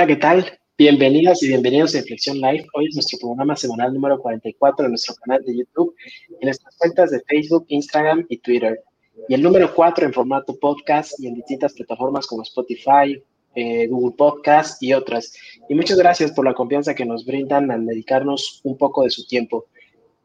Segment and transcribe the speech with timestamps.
[0.00, 0.58] Hola, ¿qué tal?
[0.78, 2.66] Bienvenidas y bienvenidos a Inflexión Live.
[2.72, 5.94] Hoy es nuestro programa semanal número 44 de nuestro canal de YouTube,
[6.30, 8.82] en nuestras cuentas de Facebook, Instagram y Twitter.
[9.28, 13.22] Y el número 4 en formato podcast y en distintas plataformas como Spotify,
[13.54, 15.34] eh, Google Podcast y otras.
[15.68, 19.26] Y muchas gracias por la confianza que nos brindan al dedicarnos un poco de su
[19.26, 19.66] tiempo.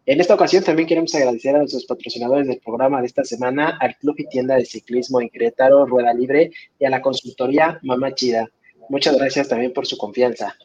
[0.05, 3.97] En esta ocasión también queremos agradecer a nuestros patrocinadores del programa de esta semana, al
[3.97, 8.49] Club y Tienda de Ciclismo en Querétaro, Rueda Libre, y a la consultoría Mamá Chida.
[8.89, 10.55] Muchas gracias también por su confianza.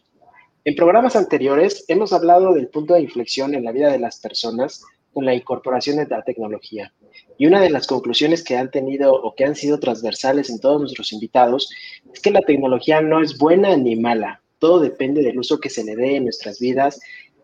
[0.64, 4.84] En programas anteriores hemos hablado del punto de inflexión en la vida de las personas
[5.12, 6.92] con la incorporación de la tecnología.
[7.38, 10.80] Y una de las conclusiones que han tenido o que han sido transversales en todos
[10.80, 11.70] nuestros invitados
[12.12, 14.42] es que la tecnología no es buena ni mala.
[14.58, 17.00] Todo depende del uso que se le dé en nuestras vidas.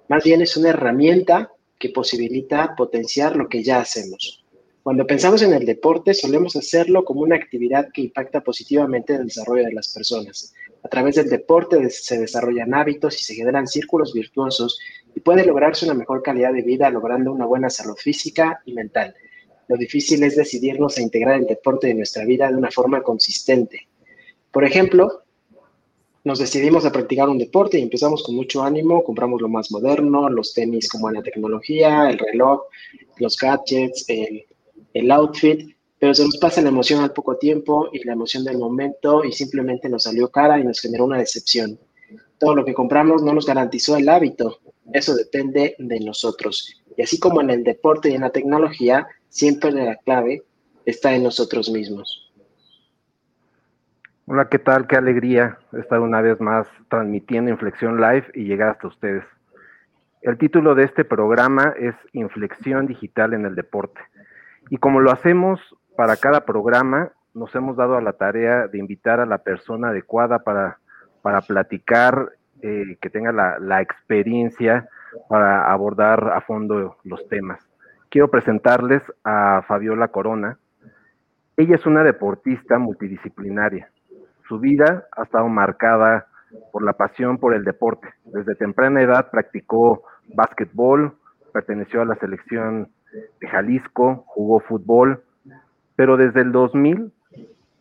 [0.09, 4.45] Más bien es una herramienta que posibilita potenciar lo que ya hacemos.
[4.87, 9.27] Cuando pensamos en el deporte, solemos hacerlo como una actividad que impacta positivamente en el
[9.27, 10.55] desarrollo de las personas.
[10.85, 14.79] A través del deporte se desarrollan hábitos y se generan círculos virtuosos
[15.13, 19.13] y puede lograrse una mejor calidad de vida logrando una buena salud física y mental.
[19.67, 23.89] Lo difícil es decidirnos a integrar el deporte en nuestra vida de una forma consistente.
[24.53, 25.25] Por ejemplo,
[26.23, 30.31] nos decidimos a practicar un deporte y empezamos con mucho ánimo, compramos lo más moderno,
[30.31, 32.67] los tenis como la tecnología, el reloj,
[33.19, 34.45] los gadgets, el
[34.99, 38.59] el outfit, pero se nos pasa la emoción al poco tiempo y la emoción del
[38.59, 41.79] momento y simplemente nos salió cara y nos generó una decepción.
[42.39, 44.59] Todo lo que compramos no nos garantizó el hábito,
[44.93, 46.83] eso depende de nosotros.
[46.97, 50.43] Y así como en el deporte y en la tecnología, siempre la clave
[50.85, 52.33] está en nosotros mismos.
[54.27, 54.87] Hola, ¿qué tal?
[54.87, 59.25] Qué alegría estar una vez más transmitiendo Inflexión Live y llegar hasta ustedes.
[60.23, 64.01] El título de este programa es Inflexión Digital en el Deporte.
[64.71, 65.61] Y como lo hacemos
[65.97, 70.41] para cada programa, nos hemos dado a la tarea de invitar a la persona adecuada
[70.41, 70.79] para,
[71.23, 72.33] para platicar,
[72.63, 74.89] eh, que tenga la, la experiencia
[75.29, 77.61] para abordar a fondo los temas.
[78.09, 80.59] Quiero presentarles a Fabiola Corona.
[81.57, 83.91] Ella es una deportista multidisciplinaria.
[84.49, 86.27] Su vida ha estado marcada
[86.73, 88.09] por la pasión por el deporte.
[88.25, 91.15] Desde temprana edad practicó básquetbol,
[91.53, 95.23] perteneció a la selección de Jalisco, jugó fútbol,
[95.95, 97.13] pero desde el 2000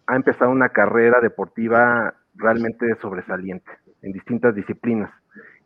[0.08, 3.72] ha empezado una carrera deportiva realmente sobresaliente
[4.02, 5.12] en distintas disciplinas.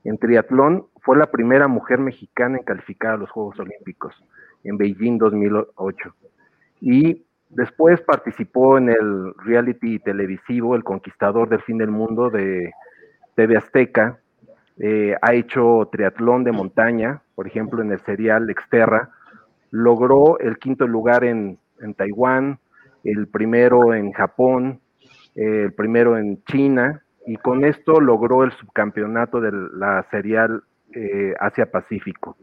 [0.04, 4.16] En triatlón fue la primera mujer mexicana en calificar a los Juegos Olímpicos
[4.64, 6.16] en Beijing 2008.
[6.82, 12.72] Y después participó en el reality televisivo El Conquistador del Fin del Mundo de
[13.36, 14.20] TV Azteca.
[14.78, 19.10] Eh, ha hecho triatlón de montaña, por ejemplo, en el serial Exterra,
[19.72, 21.60] logró el quinto lugar en,
[21.96, 22.60] Taiwán,
[23.04, 24.80] el primero en Japón,
[25.36, 30.64] el primero en China, y con esto logró el subcampeonato de la serial
[30.94, 32.38] eh, Asia Pacífico.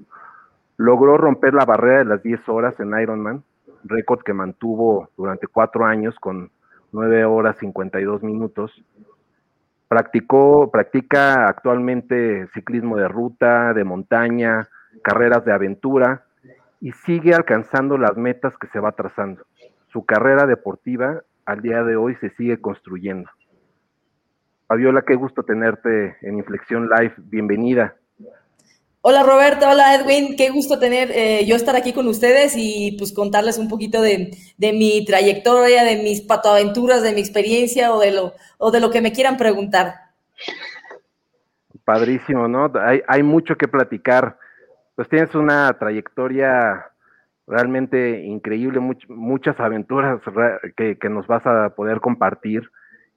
[0.76, 3.42] Logró romper la barrera de las 10 horas en Ironman,
[3.84, 6.50] récord que mantuvo durante cuatro años con
[6.92, 8.84] 9 horas 52 minutos.
[9.88, 14.69] Practicó, practica actualmente ciclismo de ruta, de montaña,
[15.03, 16.25] carreras de aventura
[16.81, 19.44] y sigue alcanzando las metas que se va trazando.
[19.88, 23.31] Su carrera deportiva al día de hoy se sigue construyendo.
[24.66, 27.15] Fabiola, qué gusto tenerte en Inflexión Live.
[27.19, 27.97] Bienvenida.
[29.00, 33.12] Hola Roberto, hola Edwin, qué gusto tener eh, yo estar aquí con ustedes y pues
[33.12, 38.32] contarles un poquito de, mi trayectoria, de mis patoaventuras, de mi experiencia o de lo,
[38.59, 39.94] o de lo que me quieran preguntar.
[41.84, 42.72] Padrísimo, ¿no?
[42.82, 44.38] Hay, hay mucho que platicar
[44.96, 46.86] pues tienes una trayectoria
[47.46, 50.20] realmente increíble, muchas aventuras
[50.76, 52.68] que, nos vas a poder compartir.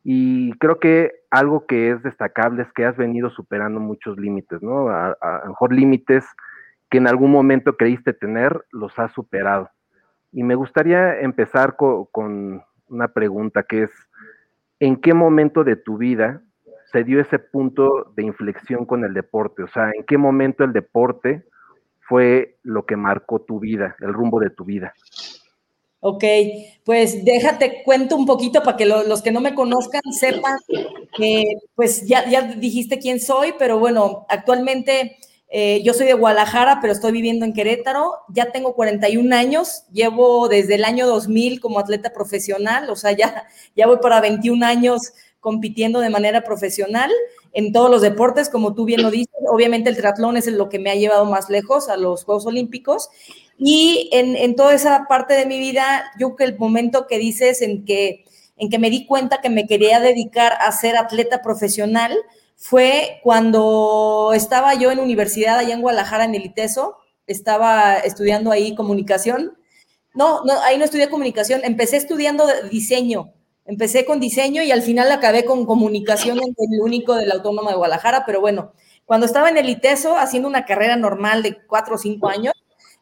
[0.03, 4.89] Y creo que algo que es destacable es que has venido superando muchos límites, ¿no?
[4.89, 6.25] A, lo mejor límites
[6.89, 9.69] que en algún momento creíste tener, los has superado.
[10.31, 13.91] Y me gustaría empezar con una pregunta que es,
[14.79, 16.41] ¿en qué momento de tu vida
[16.91, 19.63] se dio ese punto de inflexión con el deporte?
[19.63, 21.45] O sea, ¿en qué momento el deporte
[22.09, 24.93] fue lo que marcó tu vida, el rumbo de tu vida?
[26.01, 26.23] Ok,
[26.83, 30.57] pues déjate cuento un poquito para que los que no me conozcan sepan
[31.15, 31.43] que,
[31.75, 35.17] pues ya, ya dijiste quién soy, pero bueno, actualmente
[35.49, 40.47] eh, yo soy de Guadalajara, pero estoy viviendo en Querétaro, ya tengo 41 años, llevo
[40.47, 43.45] desde el año 2000 como atleta profesional, o sea, ya,
[43.75, 47.11] ya voy para 21 años compitiendo de manera profesional
[47.53, 49.33] en todos los deportes, como tú bien lo dices.
[49.47, 53.09] Obviamente el triatlón es lo que me ha llevado más lejos a los Juegos Olímpicos.
[53.57, 57.83] Y en, toda esa parte de mi vida, yo que el momento que dices en
[57.83, 58.25] que,
[58.57, 62.15] en que me di cuenta que me quería dedicar a ser atleta profesional
[62.55, 68.75] fue cuando estaba yo en universidad allá en Guadalajara, en el ITESO, estaba estudiando ahí
[68.75, 69.57] comunicación.
[70.13, 73.33] No, no, ahí no estudié comunicación, empecé estudiando diseño.
[73.69, 77.69] Empecé con diseño y al final acabé con comunicación en el único de la Autónoma
[77.69, 78.71] de Guadalajara, pero bueno,
[79.05, 82.55] cuando estaba en el ITESO haciendo una carrera normal de cuatro o cinco años,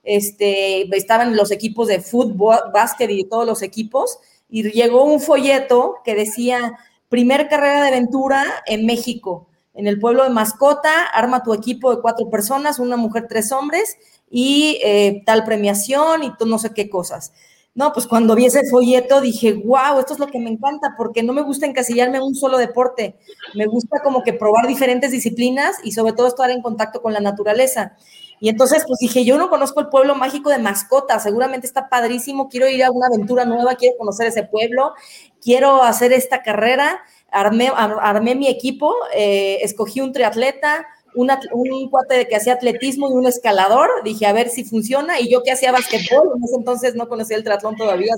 [0.03, 4.19] este, estaban los equipos de fútbol, básquet y todos los equipos,
[4.49, 6.77] y llegó un folleto que decía,
[7.07, 12.01] primer carrera de aventura en México, en el pueblo de Mascota, arma tu equipo de
[12.01, 13.97] cuatro personas, una mujer, tres hombres,
[14.29, 17.31] y eh, tal premiación y no sé qué cosas.
[17.77, 21.21] No, pues cuando vi ese folleto dije, wow, esto es lo que me encanta, porque
[21.21, 23.19] no me gusta encasillarme en un solo deporte.
[23.53, 27.19] Me gusta como que probar diferentes disciplinas y sobre todo estar en contacto con la
[27.19, 27.95] naturaleza.
[28.39, 32.49] Y entonces, pues dije, yo no conozco el pueblo mágico de mascotas, seguramente está padrísimo,
[32.49, 34.93] quiero ir a una aventura nueva, quiero conocer ese pueblo,
[35.39, 36.99] quiero hacer esta carrera.
[37.29, 43.25] Armé, armé mi equipo, eh, escogí un triatleta, un cuate que hacía atletismo y un
[43.25, 47.07] escalador, dije a ver si funciona, y yo que hacía básquetbol, en ese entonces no
[47.09, 48.13] conocía el triatlón todavía,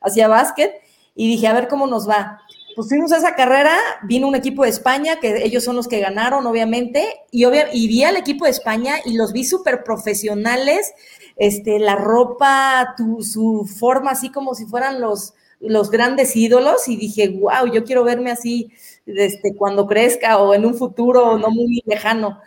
[0.00, 0.72] hacía básquet,
[1.14, 2.40] y dije a ver cómo nos va.
[2.76, 6.00] Pues fuimos a esa carrera, vino un equipo de España, que ellos son los que
[6.00, 10.92] ganaron, obviamente, y, y vi al equipo de España y los vi súper profesionales,
[11.36, 16.96] este, la ropa, tu, su forma, así como si fueran los, los grandes ídolos, y
[16.96, 18.70] dije, wow, yo quiero verme así,
[19.06, 22.40] este, cuando crezca o en un futuro no muy lejano.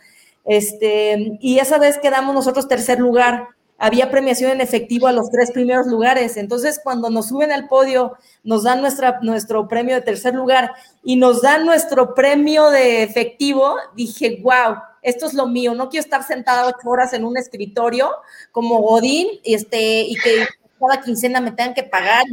[0.45, 3.50] Este, y esa vez quedamos nosotros tercer lugar.
[3.77, 6.38] Había premiación en efectivo a los tres primeros lugares.
[6.38, 10.71] Entonces, cuando nos suben al podio, nos dan nuestra, nuestro premio de tercer lugar
[11.04, 15.75] y nos dan nuestro premio de efectivo, dije, wow, esto es lo mío.
[15.75, 18.09] No quiero estar sentada ocho horas en un escritorio
[18.51, 20.48] como Godín este, y que
[20.79, 22.25] cada quincena me tengan que pagar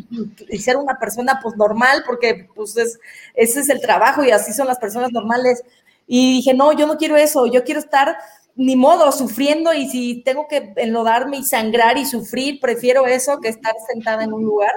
[0.48, 2.98] y, ser una persona pues normal, porque pues es,
[3.34, 5.62] ese es el trabajo y así son las personas normales.
[6.06, 8.16] Y dije, no, yo no quiero eso, yo quiero estar
[8.56, 13.48] ni modo sufriendo y si tengo que enlodarme y sangrar y sufrir, prefiero eso que
[13.48, 14.72] estar sentada en un lugar.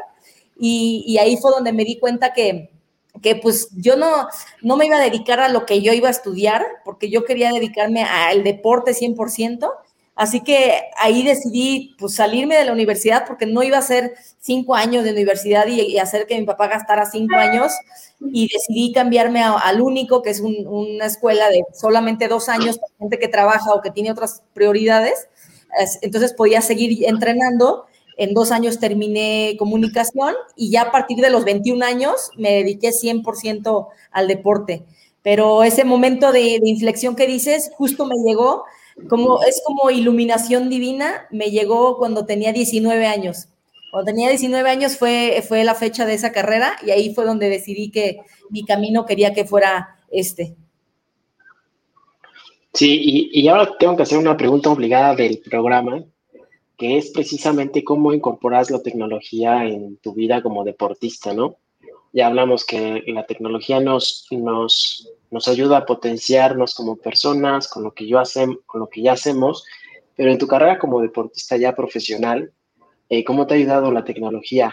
[0.58, 2.72] Y, y ahí fue donde me di cuenta que,
[3.22, 4.28] que pues yo no,
[4.62, 7.52] no me iba a dedicar a lo que yo iba a estudiar, porque yo quería
[7.52, 9.72] dedicarme al deporte 100%,
[10.18, 14.74] Así que ahí decidí pues, salirme de la universidad porque no iba a ser cinco
[14.74, 17.72] años de universidad y, hacer que mi papá gastara cinco años
[18.20, 23.20] y decidí cambiarme al único, que es una escuela de solamente dos años para gente
[23.20, 25.30] que trabaja o que tiene otras prioridades.
[26.02, 27.86] Entonces podía seguir entrenando.
[28.18, 32.90] En dos años terminé comunicación y ya a partir de los 21 años me dediqué
[32.90, 34.84] 100% al deporte.
[35.22, 38.64] Pero ese momento de, de inflexión que dices justo me llegó
[39.10, 43.48] como, es como iluminación divina, me llegó cuando tenía 19 años.
[43.92, 47.50] Cuando tenía 19 años fue, fue la fecha de esa carrera y ahí fue donde
[47.50, 50.56] decidí que mi camino quería que fuera este.
[52.74, 56.04] Sí, y, ahora tengo que hacer una pregunta obligada del programa,
[56.78, 61.58] que es precisamente cómo incorporas la tecnología en tu vida como deportista, ¿no?
[62.14, 67.94] Ya hablamos que la tecnología nos, nos nos ayuda a potenciarnos como personas, con lo
[67.94, 69.66] que, yo hacemos, con lo que ya hacemos,
[70.16, 72.52] pero en tu carrera como deportista ya profesional,
[73.10, 74.72] eh, ¿cómo te ha ayudado la tecnología?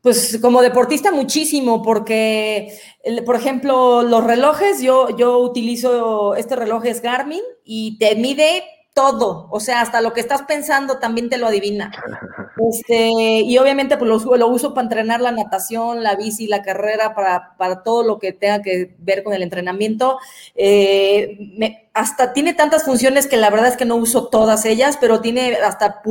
[0.00, 2.78] Pues como deportista muchísimo, porque,
[3.26, 8.62] por ejemplo, los relojes, yo, yo utilizo, este reloj es Garmin y te mide
[8.94, 11.90] todo, o sea, hasta lo que estás pensando también te lo adivina.
[12.58, 17.14] Este, y obviamente pues lo, lo, uso para entrenar la natación, la bici, la carrera,
[17.14, 20.18] para, para todo lo que tenga que ver con el entrenamiento.
[20.54, 25.20] Eh, hasta tiene tantas funciones que la verdad es que no uso todas ellas, pero
[25.20, 26.02] tiene hasta,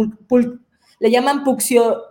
[0.99, 2.03] le llaman puxio,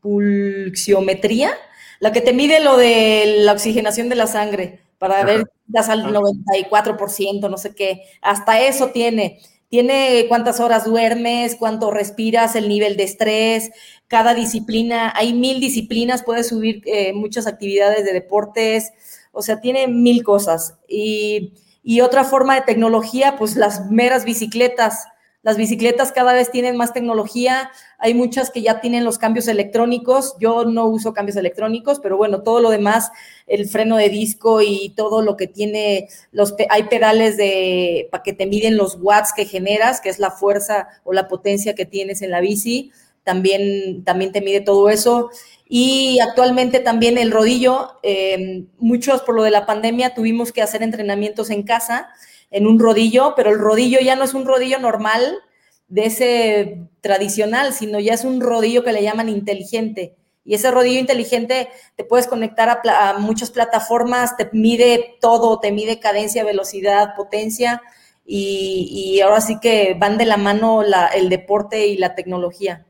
[0.00, 1.52] pulsiometría,
[2.00, 6.04] la que te mide lo de la oxigenación de la sangre para ver, das al
[6.14, 9.40] 94%, no sé qué, hasta eso tiene
[9.74, 13.72] tiene cuántas horas duermes, cuánto respiras, el nivel de estrés,
[14.06, 18.92] cada disciplina, hay mil disciplinas, puedes subir eh, muchas actividades de deportes,
[19.32, 20.76] o sea, tiene mil cosas.
[20.86, 25.08] Y, y otra forma de tecnología, pues las meras bicicletas,
[25.44, 30.36] las bicicletas cada vez tienen más tecnología, hay muchas que ya tienen los cambios electrónicos,
[30.40, 33.10] yo no uso cambios electrónicos, pero bueno, todo lo demás,
[33.46, 38.32] el freno de disco y todo lo que tiene, los, hay pedales de, para que
[38.32, 42.22] te miden los watts que generas, que es la fuerza o la potencia que tienes
[42.22, 42.90] en la bici,
[43.22, 45.30] también, también te mide todo eso.
[45.68, 50.82] Y actualmente también el rodillo, eh, muchos por lo de la pandemia tuvimos que hacer
[50.82, 52.08] entrenamientos en casa
[52.54, 55.40] en un rodillo, pero el rodillo ya no es un rodillo normal
[55.88, 61.00] de ese tradicional, sino ya es un rodillo que le llaman inteligente, Y ese rodillo
[61.00, 67.82] inteligente te puedes conectar a, muchas plataformas, te mide todo, te mide cadencia, velocidad, potencia.
[68.24, 72.86] Y, ahora sí que van de la mano el deporte y la tecnología.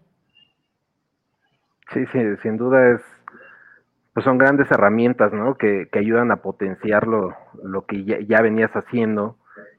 [1.93, 3.01] Sí, sí, sin duda es,
[4.13, 5.57] pues son grandes herramientas, ¿no?
[5.57, 7.35] Que, ayudan a potenciar lo,
[7.87, 9.39] que ya, ya, venías haciendo.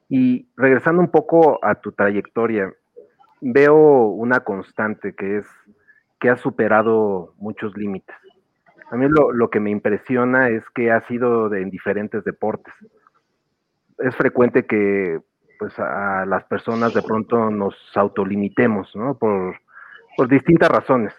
[0.09, 2.71] Y regresando un poco a tu trayectoria,
[3.41, 5.47] veo una constante que es
[6.19, 8.15] que has superado muchos límites.
[8.91, 12.73] A mí lo, que me impresiona es que has sido de, en diferentes deportes.
[13.97, 15.19] Es frecuente que
[15.57, 19.17] pues a las personas de pronto nos autolimitemos, ¿no?
[19.17, 19.55] Por,
[20.15, 21.13] por distintas razones.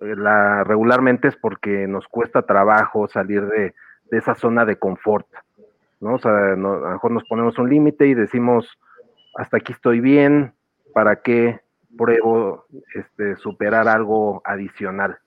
[0.00, 3.74] La, regularmente es porque nos cuesta trabajo salir de,
[4.10, 5.26] esa zona de confort,
[6.00, 6.14] ¿no?
[6.14, 8.78] O sea, a lo mejor nos ponemos un límite y decimos,
[9.36, 10.54] hasta aquí estoy bien,
[10.92, 11.60] ¿para qué
[11.96, 15.18] pruebo este, superar algo adicional?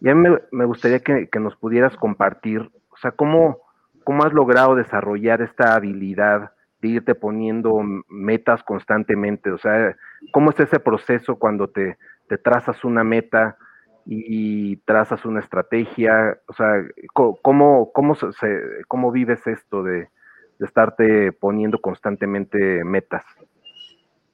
[0.00, 3.58] Y a mí me, gustaría que, nos pudieras compartir, o sea, ¿cómo,
[4.04, 9.50] cómo has logrado desarrollar esta habilidad de irte poniendo metas constantemente?
[9.50, 9.94] O sea,
[10.32, 13.58] ¿cómo es ese proceso cuando te, te trazas una meta
[14.12, 16.38] y, trazas una estrategia?
[16.48, 18.26] O sea, ¿cómo, cómo, se,
[18.88, 20.08] cómo vives esto de,
[20.58, 23.24] de estarte poniendo constantemente metas?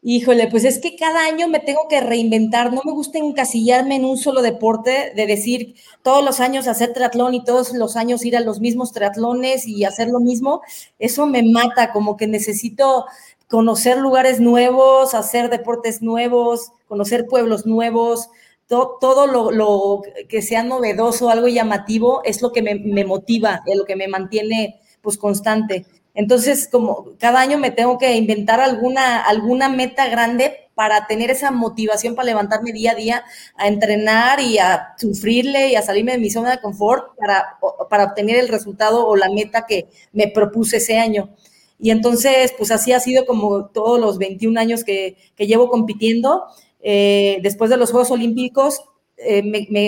[0.09, 2.73] Híjole, pues es que cada año me tengo que reinventar.
[2.73, 7.35] No me gusta encasillarme en un solo deporte, de decir todos los años hacer triatlón
[7.35, 10.63] y todos los años ir a los mismos triatlones y hacer lo mismo.
[11.01, 13.07] Eso me mata, como que necesito
[13.49, 18.31] conocer lugares nuevos, hacer deportes nuevos, conocer pueblos nuevos.
[18.69, 23.97] Todo lo, que sea novedoso, algo llamativo, es lo que me, motiva, es lo que
[23.97, 25.87] me mantiene pues constante.
[26.15, 31.51] Entonces, como cada año me tengo que inventar alguna, alguna meta grande para tener esa
[31.51, 33.25] motivación para levantarme día a día,
[33.57, 37.59] a entrenar y a sufrirle y a salirme de mi zona de confort para,
[37.89, 41.31] para obtener el resultado o la meta que me propuse ese año.
[41.79, 46.47] Y entonces, pues así ha sido como todos los 21 años que llevo compitiendo.
[46.81, 48.81] Eh, después de los Juegos Olímpicos,
[49.19, 49.43] eh,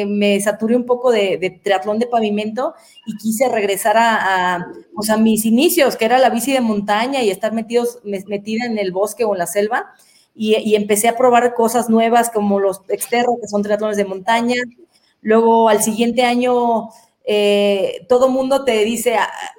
[0.07, 2.75] me, saturé un poco de, triatlón de pavimento
[3.07, 7.30] y quise regresar a, pues, a, mis inicios, que era la bici de montaña y
[7.30, 9.92] estar metidos, metida en el bosque o en la selva.
[10.35, 14.57] Y, empecé a probar cosas nuevas como los externos, que son triatlones de montaña.
[15.21, 16.90] Luego, al siguiente año,
[17.25, 19.16] eh, todo mundo te dice,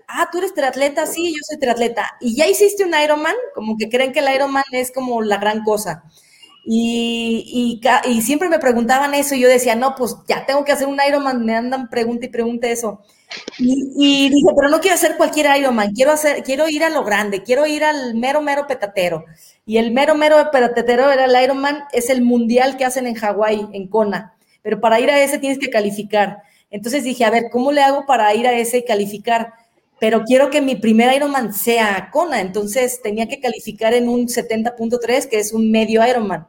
[0.07, 2.09] ah, tú eres triatleta, sí, yo soy triatleta.
[2.21, 5.63] Y ya hiciste un Ironman, como que creen que el Ironman es como la gran
[5.63, 6.03] cosa.
[6.71, 10.85] Y, y, siempre me preguntaban eso y yo decía, no, pues ya tengo que hacer
[10.85, 13.01] un Ironman, me andan pregunta y pregunta eso.
[13.57, 17.41] Y, dije, pero no quiero hacer cualquier Ironman, quiero, hacer, quiero ir a lo grande,
[17.41, 19.25] quiero ir al mero, mero petatero.
[19.65, 23.69] Y el mero, mero petatero era el Ironman, es el mundial que hacen en Hawái,
[23.73, 24.35] en Kona.
[24.61, 26.43] Pero para ir a ese tienes que calificar.
[26.69, 29.53] Entonces dije, a ver, ¿cómo le hago para ir a ese y calificar?
[29.99, 32.41] Pero quiero que mi primer Ironman sea Kona.
[32.41, 36.45] Entonces tenía que calificar en un 70.3, que es un medio Ironman.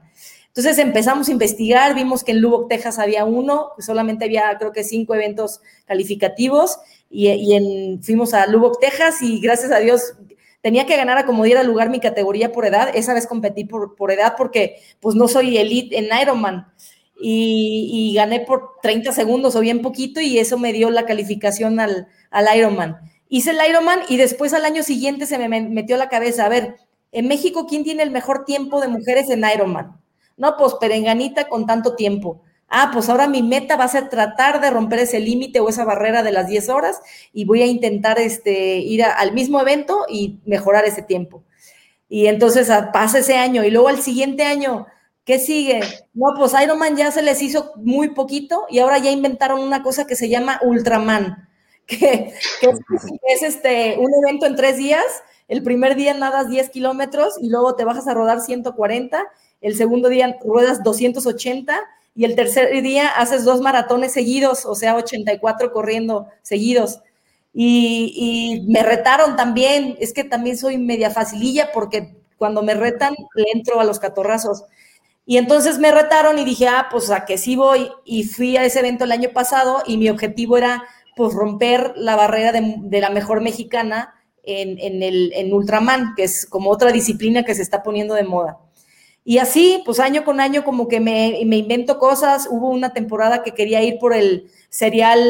[0.50, 4.82] Entonces empezamos a investigar, vimos que en Lubbock, Texas había uno, solamente había creo que
[4.82, 6.78] cinco eventos calificativos
[7.08, 10.14] y, en, fuimos a Lubbock, Texas y gracias a Dios
[10.60, 12.90] tenía que ganar a como diera lugar mi categoría por edad.
[12.94, 16.66] Esa vez competí por, por edad porque pues no soy elite en Ironman.
[17.22, 22.08] Y, gané por 30 segundos o bien poquito y eso me dio la calificación al,
[22.30, 22.96] al Ironman.
[23.28, 26.76] Hice el Ironman y después al año siguiente se me metió la cabeza, a ver,
[27.12, 30.00] en México, ¿quién tiene el mejor tiempo de mujeres en Ironman?
[30.40, 32.40] No, pues perenganita con tanto tiempo.
[32.66, 35.84] Ah, pues ahora mi meta va a ser tratar de romper ese límite o esa
[35.84, 37.02] barrera de las 10 horas
[37.34, 41.44] y voy a intentar este, ir al mismo evento y mejorar ese tiempo.
[42.08, 44.86] Y entonces ah, pasa ese año y luego al siguiente año,
[45.26, 45.80] ¿qué sigue?
[46.14, 50.06] No, pues Ironman ya se les hizo muy poquito y ahora ya inventaron una cosa
[50.06, 51.50] que se llama Ultraman,
[51.86, 52.32] que,
[53.28, 55.04] es, este, un evento en tres días.
[55.48, 59.28] El primer día nadas 10 kilómetros y luego te bajas a rodar 140
[59.60, 61.78] el segundo día ruedas 280
[62.14, 67.00] y el tercer día haces dos maratones seguidos, o sea, 84 corriendo seguidos.
[67.52, 73.44] Y, me retaron también, es que también soy media facililla porque cuando me retan le
[73.54, 74.64] entro a los catorrazos.
[75.26, 77.90] Y entonces me retaron y dije, ah, pues a que sí voy.
[78.04, 80.84] Y fui a ese evento el año pasado y mi objetivo era
[81.16, 86.70] pues romper la barrera de, la mejor mexicana en, el, en Ultraman, que es como
[86.70, 88.58] otra disciplina que se está poniendo de moda.
[89.24, 92.48] Y así, pues año con año como que me, invento cosas.
[92.50, 95.20] Hubo una temporada que quería ir por el serial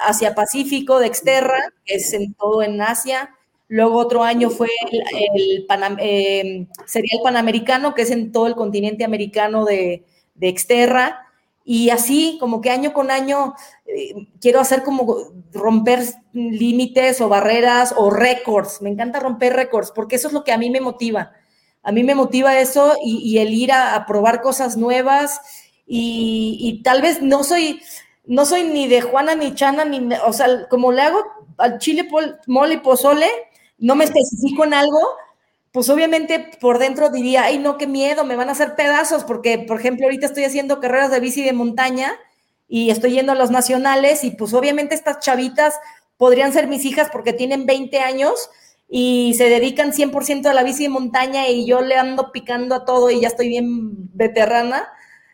[0.00, 3.30] Asia Pacífico de Exterra, que es en todo en Asia.
[3.68, 5.66] Luego otro año fue el,
[5.98, 11.24] em, serial Panamericano, que es en todo el continente americano de, de Exterra.
[11.64, 13.54] Y así, como que año con año,
[13.86, 15.16] eh, quiero hacer como
[15.52, 16.00] romper
[16.32, 18.82] límites o barreras o récords.
[18.82, 21.32] Me encanta romper récords porque eso es lo que a mí me motiva.
[21.84, 25.40] A mí me motiva eso y, el ir a, probar cosas nuevas
[25.86, 27.80] y, tal vez no soy,
[28.24, 31.22] no soy ni de Juana ni Chana, ni, o sea, como le hago
[31.58, 32.08] al chile
[32.46, 33.28] mole y pozole,
[33.78, 34.98] no me especifico en algo,
[35.72, 39.58] pues obviamente por dentro diría, ay, no, qué miedo, me van a hacer pedazos, porque,
[39.58, 42.12] por ejemplo, ahorita estoy haciendo carreras de bici de montaña
[42.68, 45.78] y estoy yendo a los nacionales y pues obviamente estas chavitas
[46.16, 48.50] podrían ser mis hijas porque tienen 20 años
[48.88, 52.84] y se dedican 100% a la bici de montaña y yo le ando picando a
[52.84, 54.88] todo y ya estoy bien veterana.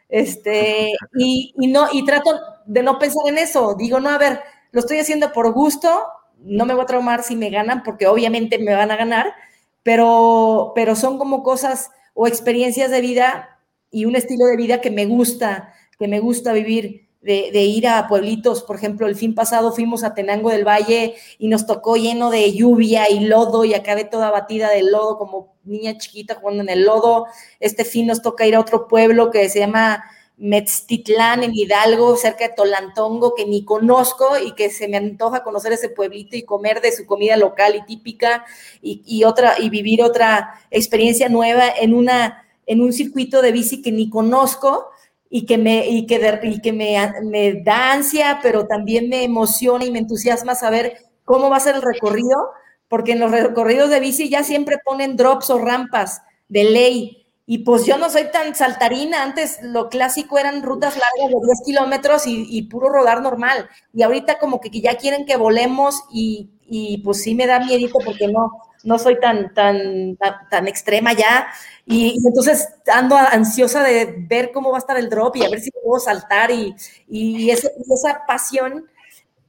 [0.09, 2.30] Este, y, y no, y trato
[2.66, 3.75] de no pensar en eso.
[3.78, 4.40] Digo, no, a ver,
[4.73, 6.04] lo estoy haciendo por gusto,
[6.38, 9.35] no me voy a traumar si me ganan, porque obviamente me van a ganar,
[9.83, 13.59] pero, pero son como cosas o experiencias de vida
[13.90, 17.09] y un estilo de vida que me gusta, que me gusta vivir.
[17.23, 21.49] De, ir a pueblitos, por ejemplo, el fin pasado fuimos a Tenango del Valle y
[21.49, 25.99] nos tocó lleno de lluvia y lodo y acabé toda batida de lodo como niña
[25.99, 27.27] chiquita jugando en el lodo.
[27.61, 30.03] Este fin nos toca ir a otro pueblo que se llama
[30.41, 35.73] Metztitlán en Hidalgo, cerca de Tolantongo, que ni conozco y que se me antoja conocer
[35.73, 38.47] ese pueblito y comer de su comida local y típica
[38.81, 43.93] y, otra y vivir otra experiencia nueva en una en un circuito de bici que
[43.93, 44.91] ni conozco
[45.31, 49.91] y que me y que, que me, me da ansia, pero también me emociona y
[49.91, 52.51] me entusiasma saber cómo va a ser el recorrido,
[52.89, 57.21] porque en los recorridos de bici ya siempre ponen drops o rampas de ley
[57.53, 61.63] y pues yo no soy tan saltarina, antes lo clásico eran rutas largas de 10
[61.67, 63.69] kilómetros y, puro rodar normal.
[63.93, 67.99] Y ahorita como que ya quieren que volemos y, y pues sí me da miedito
[68.05, 68.53] porque no,
[68.85, 70.16] no soy tan, tan,
[70.51, 71.49] tan, extrema ya.
[71.87, 75.61] Y, entonces ando ansiosa de ver cómo va a estar el drop y a ver
[75.61, 76.51] si puedo saltar.
[76.51, 76.75] Y,
[77.09, 78.87] y, esa pasión,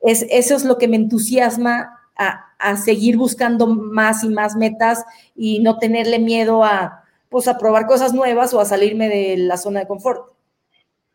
[0.02, 5.04] es, eso es lo que me entusiasma a, a seguir buscando más y más metas
[5.36, 9.56] y no tenerle miedo a pues a probar cosas nuevas o a salirme de la
[9.56, 10.34] zona de confort.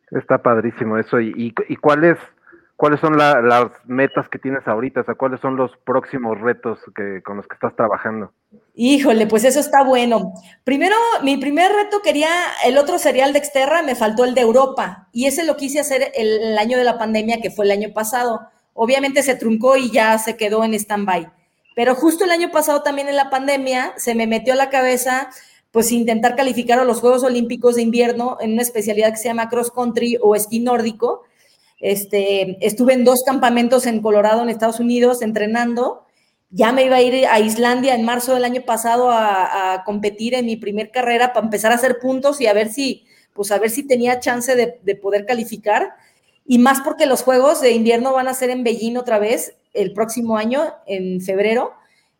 [0.09, 1.21] Está padrísimo eso.
[1.21, 2.17] ¿Y, y, cuáles,
[2.77, 5.01] cuáles son las metas que tienes ahorita?
[5.01, 8.31] O sea, ¿cuáles son los próximos retos que, con los que estás trabajando?
[8.75, 10.31] Híjole, pues eso está bueno.
[10.63, 12.29] Primero, mi primer reto quería,
[12.63, 15.09] el otro serial de Exterra, me faltó el de Europa.
[15.11, 17.89] Y ese lo quise hacer el, el año de la pandemia, que fue el año
[17.93, 18.41] pasado.
[18.73, 21.31] Obviamente se truncó y ya se quedó en stand-by.
[21.75, 25.29] Pero justo el año pasado también en la pandemia se me metió a la cabeza
[25.71, 29.47] pues intentar calificar a los Juegos Olímpicos de invierno en una especialidad que se llama
[29.49, 31.23] cross country o esquí nórdico.
[31.79, 36.05] Este, estuve en dos campamentos en Colorado, en Estados Unidos, entrenando.
[36.49, 40.45] Ya me iba a ir a Islandia en marzo del año pasado a, competir en
[40.45, 43.69] mi primer carrera para empezar a hacer puntos y a ver si, pues a ver
[43.69, 45.93] si tenía chance de, de poder calificar.
[46.45, 49.93] Y más porque los Juegos de invierno van a ser en Beijing otra vez el
[49.93, 51.73] próximo año, en febrero.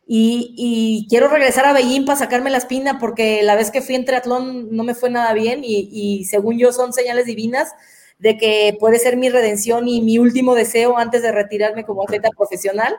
[0.10, 4.06] Y, quiero regresar a Beijing para sacarme la espina porque la vez que fui en
[4.06, 7.74] triatlón no me fue nada bien y, según yo son señales divinas
[8.20, 12.30] de que puede ser mi redención y mi último deseo antes de retirarme como atleta
[12.36, 12.96] profesional.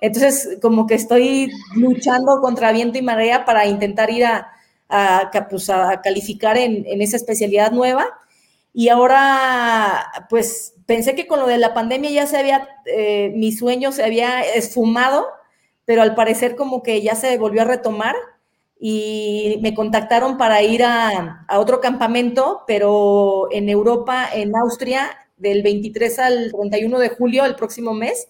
[0.00, 4.50] Entonces, como que estoy luchando contra viento y marea para intentar ir a,
[4.88, 5.70] a, pues,
[6.02, 8.06] calificar en, esa especialidad nueva.
[8.72, 13.52] Y ahora, pues pensé que con lo de la pandemia ya se había, eh, mi
[13.52, 15.26] sueño se había esfumado
[15.90, 18.14] pero al parecer como que ya se volvió a retomar
[18.82, 26.18] y me contactaron para ir a, otro campamento, pero en Europa, en Austria, del 23
[26.18, 28.28] al 31 de julio, el próximo mes.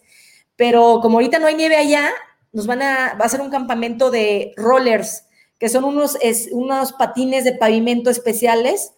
[0.56, 2.10] Pero como ahorita no hay nieve allá,
[2.52, 5.24] nos van a, va a ser un campamento de rollers,
[5.56, 6.18] que son unos,
[6.50, 8.92] unos patines de pavimento especiales,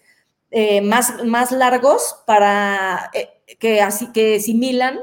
[0.51, 5.01] eh, más, más largos para eh, que, así, que similan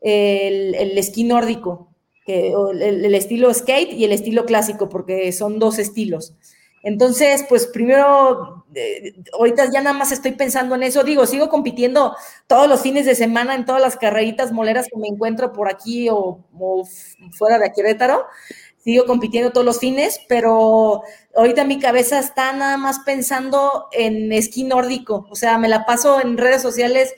[0.00, 1.95] el, el esquí nórdico
[2.26, 6.34] el, estilo skate y el estilo clásico, porque son dos estilos.
[6.82, 11.02] Entonces, pues primero, eh, ahorita ya nada más estoy pensando en eso.
[11.02, 12.14] Digo, sigo compitiendo
[12.46, 16.08] todos los fines de semana en todas las carreritas moleras que me encuentro por aquí
[16.10, 16.44] o,
[17.32, 18.26] fuera de Querétaro.
[18.78, 21.02] Sigo compitiendo todos los fines, pero
[21.34, 25.26] ahorita mi cabeza está nada más pensando en esquí nórdico.
[25.28, 27.14] O sea, me la paso en redes sociales,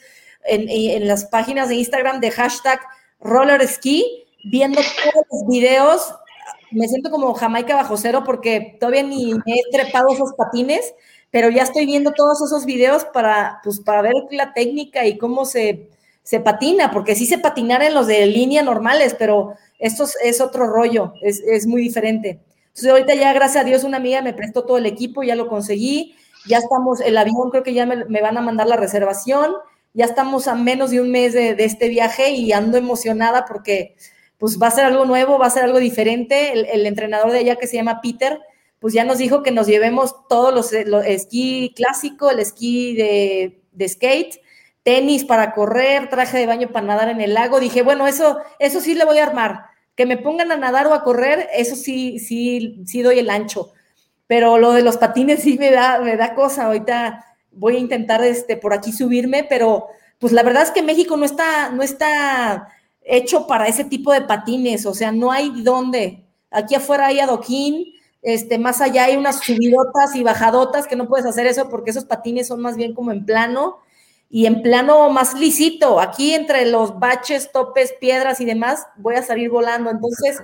[0.47, 2.81] en, en las páginas de Instagram de hashtag
[3.21, 6.15] roller ski viendo todos los videos,
[6.71, 10.95] me siento como Jamaica bajo cero porque todavía ni me he trepado esos patines,
[11.31, 15.45] pero ya estoy viendo todos esos videos para, pues, para ver la técnica y cómo
[15.45, 15.89] se,
[16.23, 20.67] se patina, porque sí se patinar en los de línea normales, pero esto es, otro
[20.67, 22.41] rollo, es, es, muy diferente.
[22.69, 25.49] Entonces ahorita ya, gracias a Dios, una amiga me prestó todo el equipo, ya lo
[25.49, 26.15] conseguí,
[26.47, 29.53] ya estamos, el avión creo que ya me, me van a mandar la reservación,
[29.95, 33.97] ya estamos a menos de un mes de, este viaje y ando emocionada porque
[34.39, 36.53] pues va a ser algo nuevo, va a ser algo diferente.
[36.53, 38.41] El, entrenador de allá que se llama Peter,
[38.79, 43.89] pues ya nos dijo que nos llevemos todos los, esquí clásico, el esquí de, de
[43.89, 44.41] skate,
[44.85, 47.59] tenis para correr, traje de baño para nadar en el lago.
[47.59, 49.65] Dije, bueno, eso, eso sí le voy a armar.
[49.97, 53.73] Que me pongan a nadar o a correr, eso sí, sí, sí doy el ancho.
[54.29, 56.67] Pero lo de los patines sí me da, me da cosa.
[56.67, 59.89] Ahorita voy a intentar este, por aquí subirme, pero
[60.21, 62.69] pues la verdad es que México no está, no está
[63.09, 66.25] hecho para ese tipo de patines, o sea, no hay dónde.
[66.51, 67.93] Aquí afuera hay adoquín,
[68.23, 72.05] este, más allá hay unas subidotas y bajadotas que no puedes hacer eso porque esos
[72.05, 73.79] patines son más bien como en plano
[74.31, 76.01] y en plano más lisito.
[76.01, 79.91] Aquí entre los baches, topes, piedras y demás, voy a salir volando.
[79.91, 80.39] Entonces,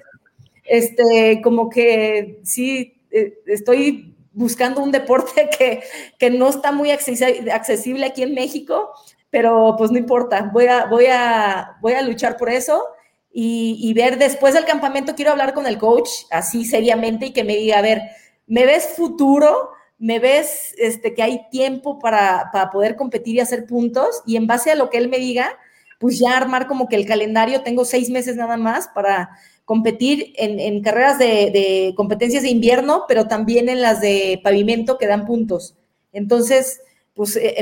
[0.65, 5.83] este, como que sí, eh, estoy buscando un deporte que,
[6.19, 8.93] que no está muy accesible aquí en México,
[9.35, 12.87] pero pues no importa, voy a, voy a, voy a luchar por eso.
[13.33, 17.57] Y, ver después del campamento, quiero hablar con el coach así seriamente y que me
[17.57, 18.03] diga, a ver,
[18.47, 19.71] ¿me ves futuro?
[19.99, 24.71] me ves este, que hay tiempo para, poder competir y hacer puntos y en base
[24.71, 25.59] a lo que él me diga,
[25.99, 29.31] pues ya armar como que el calendario, tengo seis meses nada más para
[29.65, 35.27] competir en, carreras de, competencias de invierno, pero también en las de pavimento que dan
[35.27, 35.75] puntos.
[36.13, 36.81] Entonces,
[37.15, 37.57] pues eh,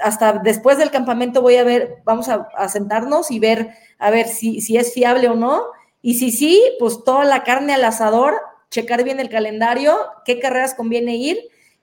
[0.00, 4.60] hasta después del campamento voy a ver, vamos a, sentarnos y ver, a ver si,
[4.60, 5.64] si es fiable o no.
[6.00, 8.34] Y si sí, pues toda la carne al asador,
[8.70, 11.38] checar bien el calendario, qué carreras conviene ir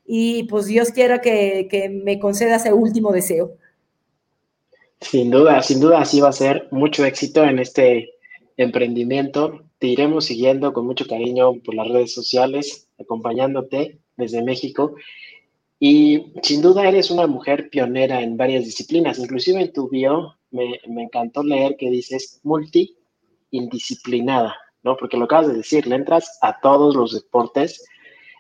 [0.05, 3.55] y pues Dios quiera que, me conceda ese último deseo.
[4.99, 8.09] Sin duda, sin duda así va a ser mucho éxito en este
[8.57, 9.63] emprendimiento.
[9.79, 14.95] Te iremos siguiendo con mucho cariño por las redes sociales, acompañándote desde México.
[15.83, 20.79] Y sin duda eres una mujer pionera en varias disciplinas, inclusive en tu bio me,
[20.87, 24.95] me encantó leer que dices multi-indisciplinada, ¿no?
[24.95, 27.83] Porque lo acabas de decir, le entras a todos los deportes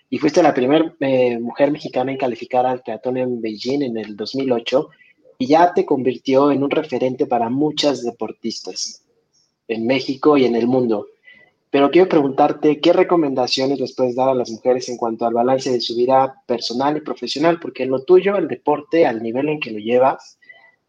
[0.07, 4.15] y fuiste la primera eh, mujer mexicana en calificar al triatlón en Beijing en el
[4.15, 4.89] 2008
[5.39, 9.03] y ya te convirtió en un referente para muchas deportistas
[9.67, 11.07] en México y en el mundo.
[11.71, 15.71] Pero quiero preguntarte, ¿qué recomendaciones les puedes dar a las mujeres en cuanto al balance
[15.71, 17.59] de su vida personal y profesional?
[17.59, 20.37] Porque lo tuyo, el deporte, al nivel en que lo llevas,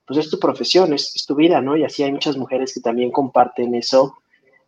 [0.07, 1.77] pues es tu profesión, es, es tu vida, ¿no?
[1.77, 4.18] Y así hay muchas mujeres que también comparten eso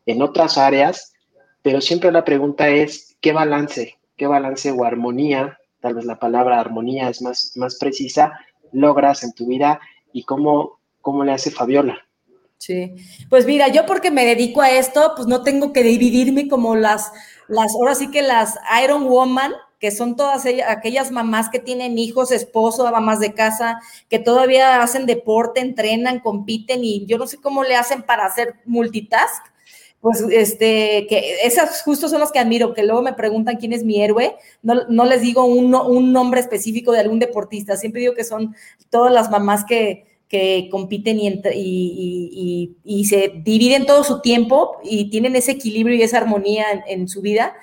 [0.06, 1.12] en otras áreas,
[1.60, 3.98] pero siempre la pregunta es, ¿qué balance?
[4.16, 8.32] qué balance o armonía, tal vez la palabra armonía es más, más precisa,
[8.72, 9.80] logras en tu vida
[10.12, 12.03] y cómo, cómo le hace Fabiola.
[12.66, 12.94] Sí,
[13.28, 17.12] pues mira, yo porque me dedico a esto, pues no tengo que dividirme como las,
[17.46, 21.98] las, ahora sí que las Iron Woman, que son todas ellas, aquellas mamás que tienen
[21.98, 27.36] hijos, esposo, mamás de casa, que todavía hacen deporte, entrenan, compiten y yo no sé
[27.36, 29.44] cómo le hacen para hacer multitask.
[30.00, 33.84] Pues este, que esas justo son los que admiro, que luego me preguntan quién es
[33.84, 38.24] mi héroe, no, les digo un, un, nombre específico de algún deportista, siempre digo que
[38.24, 38.54] son
[38.90, 45.52] todas las mamás que, que compiten y, se dividen todo su tiempo y tienen ese
[45.52, 47.54] equilibrio y esa armonía en, su vida.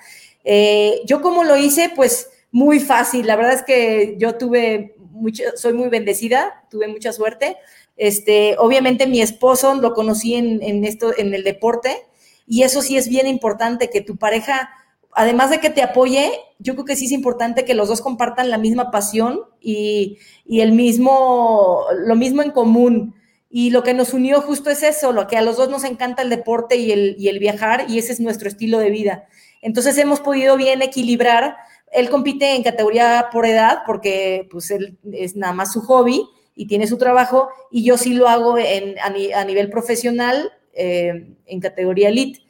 [0.44, 5.44] Eh, yo como lo hice, pues muy fácil, la verdad es que yo tuve, mucho,
[5.56, 7.56] soy muy bendecida, tuve mucha suerte.
[7.96, 12.06] Este, obviamente mi esposo lo conocí en esto, en el deporte,
[12.46, 14.70] y eso sí es bien importante, que tu pareja,
[15.14, 18.50] además de que te apoye, yo creo que sí es importante que los dos compartan
[18.50, 23.14] la misma pasión y, el mismo, lo mismo en común.
[23.50, 26.22] Y lo que nos unió justo es eso, lo que a los dos nos encanta
[26.22, 29.26] el deporte y el, viajar, y ese es nuestro estilo de vida.
[29.60, 31.56] Entonces hemos podido bien equilibrar.
[31.92, 36.66] Él compite en categoría por edad, porque pues él es nada más su hobby y
[36.66, 42.40] tiene su trabajo, y yo sí lo hago a nivel profesional eh, en categoría elite.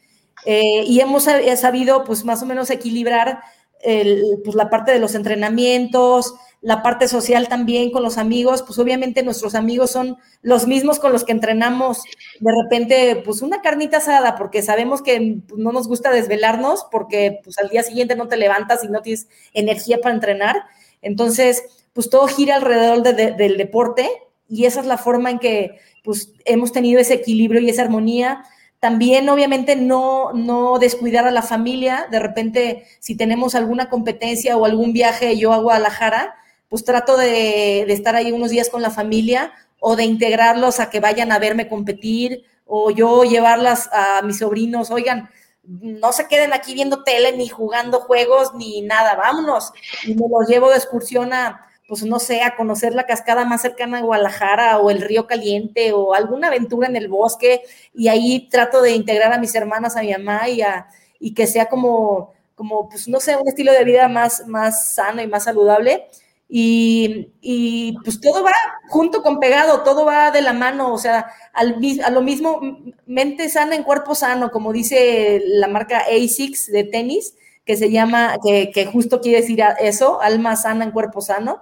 [0.45, 1.25] Eh, y hemos
[1.57, 3.41] sabido, pues, más o menos equilibrar
[3.83, 9.25] pues, la parte de los entrenamientos, la parte social también con los amigos, pues obviamente
[9.25, 12.03] nuestros amigos son los mismos con los que entrenamos
[12.39, 17.41] de repente, pues una carnita asada, porque sabemos que pues, no nos gusta desvelarnos, porque
[17.43, 20.63] pues al día siguiente no te levantas y no tienes energía para entrenar.
[21.03, 24.09] Entonces, pues todo gira alrededor del deporte
[24.49, 28.45] y esa es la forma en que pues hemos tenido ese equilibrio y esa armonía.
[28.83, 32.09] También, obviamente, no, no descuidar a la familia.
[32.11, 36.35] De repente, si tenemos alguna competencia o algún viaje yo a Guadalajara,
[36.69, 40.91] pues trato de, de estar ahí unos días con la familia o de integrarlos a
[40.91, 45.31] que vayan a verme competir o yo llevarlas a mis sobrinos, oigan,
[45.63, 49.73] no se queden aquí viendo tele ni jugando juegos ni nada, vámonos.
[50.03, 53.61] Y me los llevo de excursión a, pues no sé, a conocer la cascada más
[53.61, 57.61] cercana a Guadalajara o el río caliente o alguna aventura en el bosque
[57.93, 60.87] y ahí trato de integrar a mis hermanas, a mi mamá y, a,
[61.21, 65.21] y que sea como, como, pues no sé, un estilo de vida más, más sano
[65.21, 66.07] y más saludable.
[66.49, 68.55] Y, y, pues todo va
[68.89, 72.63] junto con pegado, todo va de la mano, o sea, al, a lo mismo,
[73.05, 78.39] mente sana en cuerpo sano, como dice la marca ASICS de tenis, que se llama,
[78.43, 81.61] que, que justo quiere decir eso, alma sana en cuerpo sano.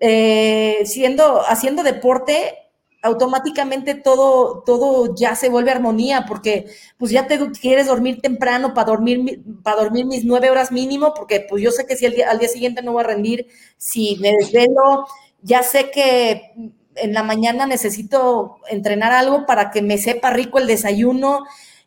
[0.00, 2.58] Eh, siendo, haciendo deporte,
[3.02, 6.66] automáticamente todo, todo ya se vuelve armonía, porque
[6.96, 11.44] pues ya te quieres dormir temprano para dormir, para dormir mis nueve horas mínimo, porque
[11.48, 14.16] pues yo sé que si al día, al día siguiente no voy a rendir, si
[14.20, 15.06] me desvelo,
[15.42, 16.52] ya sé que
[16.96, 21.44] en la mañana necesito entrenar algo para que me sepa rico el desayuno,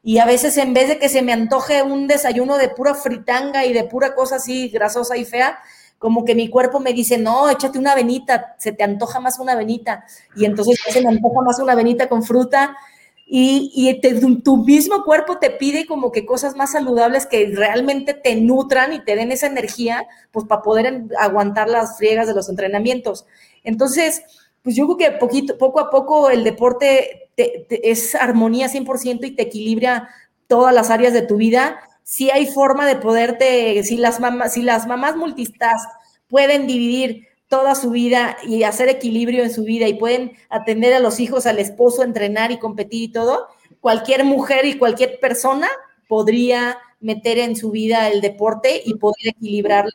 [0.08, 3.66] y a veces en vez de que se me antoje un desayuno de pura fritanga
[3.66, 5.60] y de pura cosa así grasosa y fea,
[6.00, 9.52] como que mi cuerpo me dice, no, échate una avenita, se te antoja más una
[9.52, 10.06] avenita.
[10.34, 12.78] Y entonces se me antoja más una avenita con fruta.
[13.26, 18.38] Y, y tu mismo cuerpo te pide como que cosas más saludables que realmente te
[18.38, 23.26] nutran y te den esa energía, pues para poder aguantar las friegas de los entrenamientos.
[23.66, 24.24] Entonces,
[24.62, 29.44] pues yo creo que poquito, poco a poco el deporte es armonía 100% y te
[29.44, 30.10] equilibra
[30.48, 34.62] todas las áreas de tu vida si hay forma de poderte, si las mamás, si
[34.62, 35.90] las mamás multitask
[36.30, 41.00] pueden dividir toda su vida y hacer equilibrio en su vida y pueden atender a
[41.00, 43.48] los hijos, al esposo, entrenar y competir y todo,
[43.82, 45.68] cualquier mujer y cualquier persona
[46.08, 49.92] podría meter en su vida el deporte y poder equilibrarla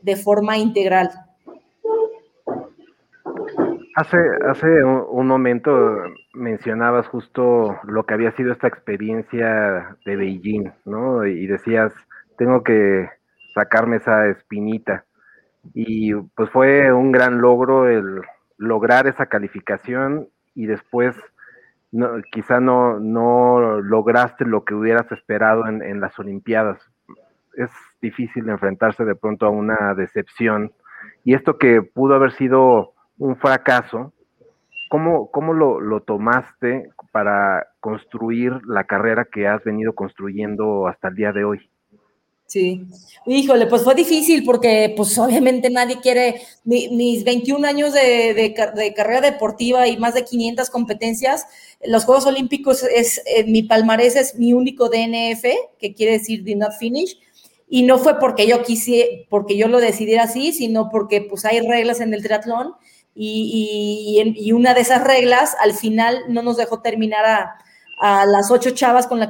[0.00, 1.10] de forma integral.
[4.00, 4.16] Hace,
[4.48, 5.70] hace un, momento
[6.32, 11.26] mencionabas justo lo que había sido esta experiencia de Beijing, ¿no?
[11.26, 11.92] Y decías,
[12.38, 13.10] tengo que
[13.52, 15.04] sacarme esa espinita.
[15.74, 18.22] Y pues fue un gran logro el
[18.56, 21.14] lograr esa calificación y después
[22.32, 26.78] quizá no, no lograste lo que hubieras esperado en las Olimpiadas.
[27.54, 30.72] Es difícil enfrentarse de pronto a una decepción.
[31.22, 34.12] Y esto que pudo haber sido un fracaso,
[34.88, 41.14] ¿cómo, cómo lo, lo, tomaste para construir la carrera que has venido construyendo hasta el
[41.14, 41.70] día de hoy?
[42.46, 42.86] Sí,
[43.26, 49.20] híjole, pues fue difícil porque pues obviamente nadie quiere, mis 21 años de, de, carrera
[49.20, 51.46] deportiva y más de 500 competencias,
[51.84, 55.44] los Juegos Olímpicos es, eh, mi palmarés es mi único DNF,
[55.78, 57.18] que quiere decir did not finish,
[57.68, 61.60] y no fue porque yo quise, porque yo lo decidiera así, sino porque pues hay
[61.60, 62.74] reglas en el triatlón
[63.14, 67.56] y, una de esas reglas al final no nos dejó terminar a,
[68.26, 69.28] las ocho chavas con, las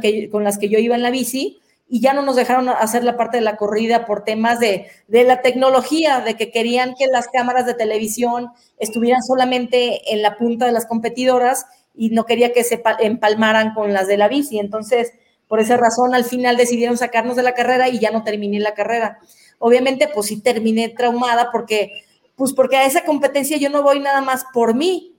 [0.59, 3.43] que yo iba en la bici y ya no nos dejaron hacer la parte de
[3.43, 7.75] la corrida por temas de, de, la tecnología, de que querían que las cámaras de
[7.75, 13.75] televisión estuvieran solamente en la punta de las competidoras y no quería que se empalmaran
[13.75, 14.61] con las de la bici.
[14.61, 15.13] Entonces,
[15.49, 18.75] por esa razón, al final decidieron sacarnos de la carrera y ya no terminé la
[18.75, 19.19] carrera.
[19.59, 22.05] Obviamente, pues sí terminé traumada porque
[22.41, 25.15] pues porque a esa competencia yo no voy nada más por mí,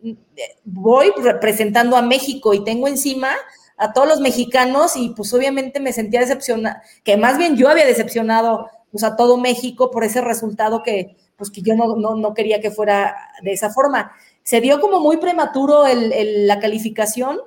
[0.63, 3.29] voy representando a México y tengo encima
[3.77, 7.85] a todos los mexicanos y pues obviamente me sentía decepcionada, que más bien yo había
[7.85, 12.59] decepcionado pues a todo México por ese resultado que pues que yo no, no, quería
[12.59, 14.13] que fuera de esa forma.
[14.41, 17.37] Se dio como muy prematuro la calificación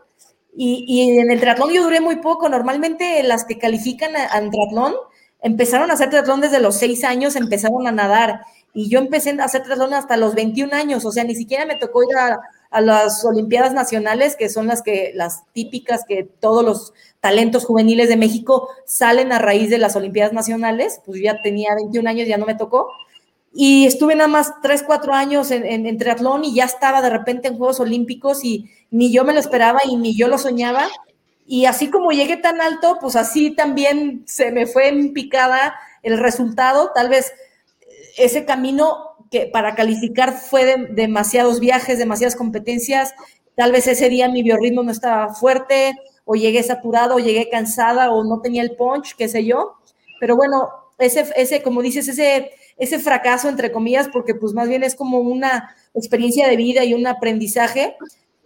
[0.56, 2.48] y, y, en el triatlón yo duré muy poco.
[2.48, 4.94] Normalmente las que califican en triatlón
[5.40, 8.42] empezaron a hacer triatlón desde los seis años, empezaron a nadar
[8.76, 11.76] y yo empecé a hacer triatlón hasta los 21 años, o sea, ni siquiera me
[11.76, 12.40] tocó ir a,
[12.80, 18.16] las Olimpiadas Nacionales, que son las que las típicas que todos los talentos juveniles de
[18.16, 22.46] México salen a raíz de las Olimpiadas Nacionales, pues ya tenía 21 años, ya no
[22.46, 22.88] me tocó.
[23.52, 27.46] Y estuve nada más 3, 4 años en, en, triatlón y ya estaba de repente
[27.46, 30.88] en Juegos Olímpicos y ni yo me lo esperaba y ni yo lo soñaba.
[31.46, 36.18] Y así como llegué tan alto, pues así también se me fue en picada el
[36.18, 36.90] resultado.
[36.92, 37.32] Tal vez
[38.16, 43.14] ese camino que para calificar fue de demasiados viajes, demasiadas competencias.
[43.56, 48.10] Tal vez ese día mi biorritmo no estaba fuerte, o llegué saturado, o llegué cansada,
[48.10, 49.74] o no tenía el punch, qué sé yo.
[50.20, 54.82] Pero bueno, ese, ese como dices, ese, ese fracaso, entre comillas, porque pues más bien
[54.82, 57.96] es como una experiencia de vida y un aprendizaje,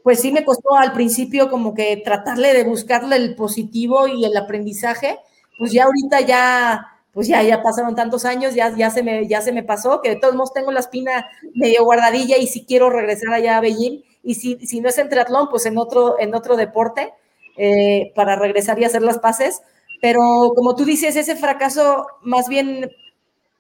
[0.03, 4.37] pues sí me costó al principio como que tratarle de buscarle el positivo y el
[4.37, 5.19] aprendizaje,
[5.59, 9.41] pues ya ahorita ya pues ya, ya pasaron tantos años, ya, ya, se me, ya
[9.41, 12.91] se me pasó, que de todos modos tengo la espina medio guardadilla y si quiero
[12.91, 16.33] regresar allá a Beijing, y si, si no es en triatlón, pues en otro, en
[16.37, 17.13] otro deporte,
[17.57, 19.63] eh, para regresar y hacer las paces.
[20.01, 22.89] Pero como tú dices, ese fracaso más bien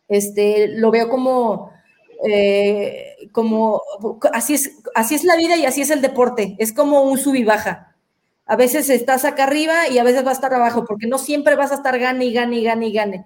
[0.06, 1.72] este, lo veo como,
[2.30, 3.82] eh, como,
[4.32, 7.34] así es, así es la vida y así es el deporte, es como un sub
[7.34, 7.88] y baja.
[8.48, 11.54] A veces estás acá arriba y a veces vas a estar abajo, porque no siempre
[11.54, 13.24] vas a estar gane y gane y gane y gane.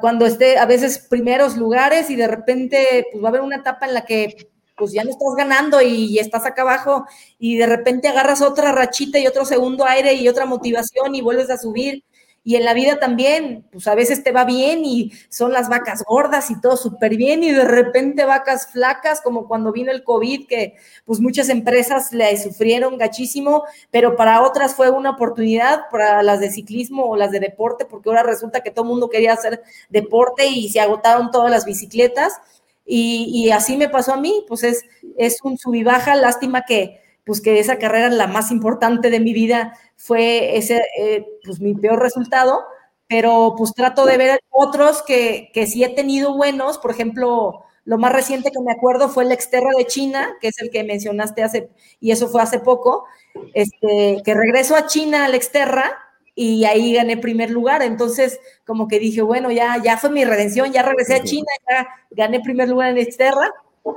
[0.00, 3.86] Cuando esté a veces primeros lugares y de repente pues va a haber una etapa
[3.86, 7.04] en la que pues ya no estás ganando y, estás acá abajo
[7.38, 11.50] y de repente agarras otra rachita y otro segundo aire y otra motivación y vuelves
[11.50, 12.04] a subir.
[12.48, 16.02] Y en la vida también, pues a veces te va bien y son las vacas
[16.02, 20.46] gordas y todo súper bien y de repente vacas flacas, como cuando vino el COVID,
[20.46, 26.40] que pues muchas empresas le sufrieron gachísimo, pero para otras fue una oportunidad, para las
[26.40, 29.62] de ciclismo o las de deporte, porque ahora resulta que todo el mundo quería hacer
[29.90, 32.40] deporte y se agotaron todas las bicicletas.
[32.86, 34.86] Y, así me pasó a mí, pues es,
[35.18, 39.20] es un sub y baja, lástima que, pues que esa carrera, la más importante de
[39.20, 42.64] mi vida, fue ese, eh, pues mi peor resultado,
[43.06, 47.98] pero pues trato de ver otros que, que sí he tenido buenos, por ejemplo, lo
[47.98, 51.42] más reciente que me acuerdo fue el Exterra de China, que es el que mencionaste
[51.42, 51.68] hace,
[52.00, 53.04] y eso fue hace poco,
[53.52, 55.98] este, que regreso a China al Exterra
[56.34, 57.82] y ahí gané primer lugar.
[57.82, 61.88] Entonces, como que dije, bueno, ya, ya fue mi redención, ya regresé a China, ya
[62.10, 63.52] gané primer lugar en Exterra,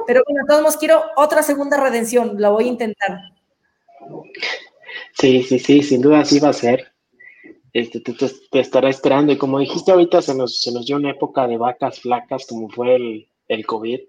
[0.07, 3.19] pero bueno, todos modos quiero otra segunda redención, la voy a intentar.
[5.13, 6.91] Sí, sí, sí, sin duda sí va a ser.
[7.73, 9.31] Este, te, estará esperando.
[9.31, 12.69] Y como dijiste ahorita, se nos, se nos dio una época de vacas flacas como
[12.69, 13.99] fue el, el COVID.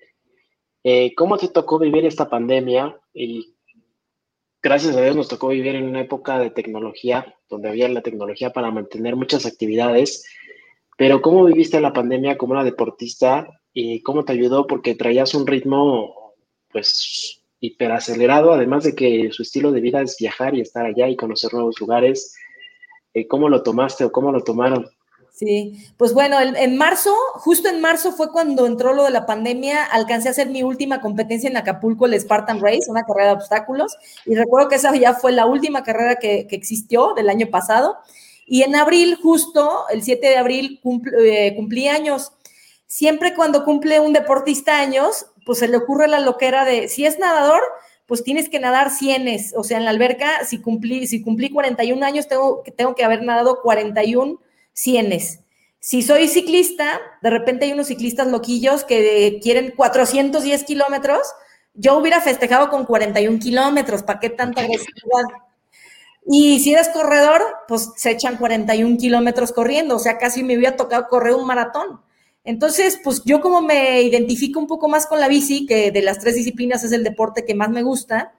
[0.85, 2.99] Eh, ¿Cómo te tocó vivir esta pandemia?
[3.15, 3.55] Y
[4.63, 8.53] gracias a Dios nos tocó vivir en una época de tecnología, donde había la tecnología
[8.53, 10.25] para mantener muchas actividades.
[10.97, 14.67] Pero ¿cómo viviste la pandemia como una deportista y cómo te ayudó?
[14.67, 16.35] Porque traías un ritmo,
[16.71, 21.17] pues, hiperacelerado, además de que su estilo de vida es viajar y estar allá y
[21.17, 22.35] conocer nuevos lugares.
[23.15, 24.87] Eh, ¿Cómo lo tomaste o cómo lo tomaron?
[25.33, 29.83] Sí, pues bueno, en, marzo, justo en marzo fue cuando entró lo de la pandemia,
[29.83, 33.97] alcancé a hacer mi última competencia en Acapulco, el Spartan Race, una carrera de obstáculos,
[34.27, 37.97] y recuerdo que esa ya fue la última carrera que, existió del año pasado,
[38.47, 40.81] y en abril, justo el 7 de abril,
[41.25, 42.33] eh, cumplí años.
[42.87, 47.19] Siempre cuando cumple un deportista años, pues se le ocurre la loquera de, si es
[47.19, 47.63] nadador,
[48.07, 52.05] pues tienes que nadar cienes, o sea, en la alberca, si cumplí, si cumplí 41
[52.05, 54.41] años, tengo, tengo que haber nadado 41
[54.73, 55.41] cienes.
[55.81, 61.23] Si soy ciclista, de repente hay unos ciclistas loquillos que quieren 410 kilómetros,
[61.75, 65.25] yo hubiera festejado con 41 kilómetros, ¿para qué tanta agresividad?
[66.27, 70.77] Y si eres corredor, pues se echan 41 kilómetros corriendo, o sea, casi me hubiera
[70.77, 72.01] tocado correr un maratón.
[72.45, 76.19] Entonces, pues yo como me identifico un poco más con la bici, que de las
[76.19, 78.33] tres disciplinas es el deporte que más me gusta,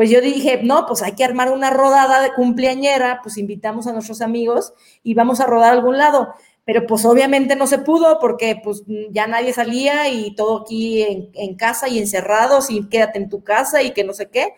[0.00, 3.92] pues yo dije, no, pues hay que armar una rodada de cumpleañera, pues invitamos a
[3.92, 6.34] nuestros amigos y vamos a rodar a algún lado.
[6.64, 11.54] Pero pues obviamente no se pudo porque pues ya nadie salía y todo aquí en,
[11.56, 14.54] casa y encerrados y quédate en tu casa y que no sé qué.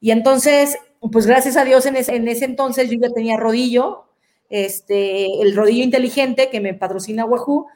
[0.00, 4.04] Y entonces, pues gracias a Dios en ese, en ese entonces yo ya tenía rodillo,
[4.48, 7.66] este, el rodillo inteligente que me patrocina Wahoo,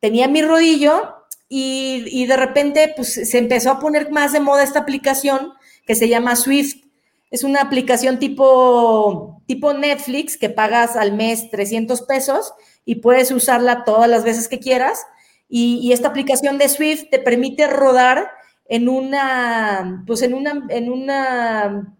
[0.00, 1.16] tenía mi rodillo
[1.48, 5.52] y, y de repente pues se empezó a poner más de moda esta aplicación
[5.86, 6.84] que se llama Swift.
[7.30, 12.52] Es una aplicación tipo, tipo Netflix que pagas al mes 300 pesos
[12.84, 15.04] y puedes usarla todas las veces que quieras.
[15.48, 18.30] Y, esta aplicación de Swift te permite rodar
[18.70, 21.96] en una, pues en una, en una,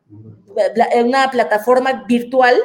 [0.93, 2.57] en una plataforma virtual.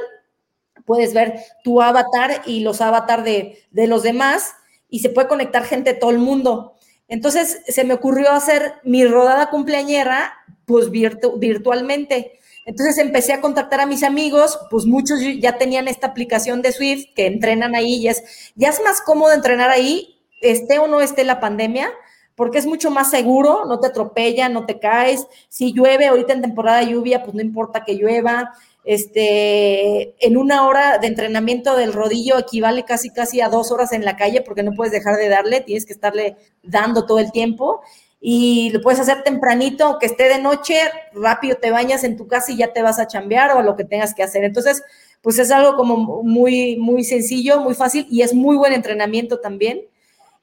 [0.86, 4.54] Puedes ver tu avatar y los avatar de, de los demás
[4.90, 6.76] y se puede conectar gente de todo el mundo.
[7.08, 10.34] Entonces se me ocurrió hacer mi rodada cumpleañera
[10.66, 12.40] pues virtualmente.
[12.68, 17.08] Entonces empecé a contactar a mis amigos, pues muchos ya tenían esta aplicación de Swift
[17.16, 21.24] que entrenan ahí, ya es, ya es más cómodo entrenar ahí, esté o no esté
[21.24, 21.90] la pandemia,
[22.36, 25.26] porque es mucho más seguro, no te atropella, no te caes.
[25.50, 28.54] Si llueve ahorita en temporada de lluvia, pues no importa que llueva.
[28.84, 34.06] Este, en una hora de entrenamiento del rodillo equivale casi casi a dos horas en
[34.06, 37.82] la calle porque no puedes dejar de darle, tienes que estarle dando todo el tiempo
[38.28, 40.80] y lo puedes hacer tempranito, que esté de noche,
[41.14, 43.84] rápido te bañas en tu casa y ya te vas a chambear o lo que
[43.84, 44.44] tengas que hacer.
[44.44, 44.82] Entonces,
[45.22, 49.82] pues es algo como muy, muy sencillo, muy fácil y es muy buen entrenamiento también.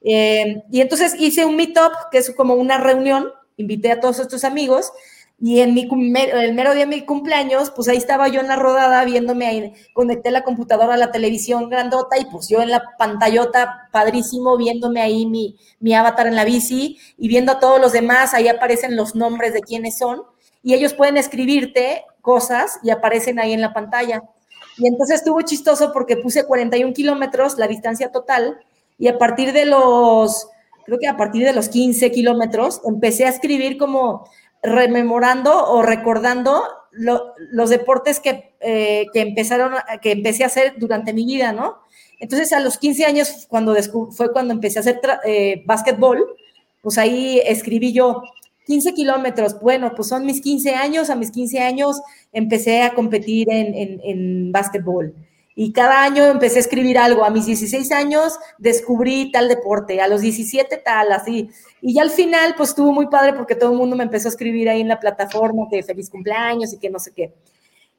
[0.05, 4.45] Eh, y entonces hice un meetup, que es como una reunión, invité a todos estos
[4.45, 4.93] amigos
[5.45, 8.55] y en mi, el mero día de mi cumpleaños, pues ahí estaba yo en la
[8.55, 12.85] rodada viéndome ahí, conecté la computadora a la televisión grandota y pues yo en la
[12.97, 17.91] pantallota padrísimo viéndome ahí mi, mi avatar en la bici y viendo a todos los
[17.91, 20.23] demás, ahí aparecen los nombres de quiénes son
[20.63, 24.23] y ellos pueden escribirte cosas y aparecen ahí en la pantalla.
[24.79, 28.61] Y entonces estuvo chistoso porque puse 41 kilómetros, la distancia total,
[28.99, 30.49] y a partir de los
[30.85, 34.29] creo que a partir de los 15 kilómetros, empecé a escribir como
[34.63, 36.63] rememorando o recordando
[36.93, 39.73] los deportes que, eh, que, empezaron,
[40.03, 41.79] que empecé a hacer durante mi vida, ¿no?
[42.21, 43.75] Entonces, a los 15 años, cuando
[44.13, 46.37] fue cuando empecé a hacer eh, básquetbol,
[46.81, 48.23] pues ahí escribí yo
[48.67, 49.59] 15 kilómetros.
[49.61, 51.11] Bueno, pues son mis 15 años.
[51.11, 52.01] A mis 15 años
[52.33, 55.15] empecé a competir en, en, en básquetbol.
[55.55, 57.25] Y cada año empecé a escribir algo.
[57.25, 61.51] A mis 16 años descubrí tal deporte, a los 17 tal, así.
[61.81, 64.31] Y ya al final, pues estuvo muy padre porque todo el mundo me empezó a
[64.31, 67.35] escribir ahí en la plataforma que feliz cumpleaños y que no sé qué.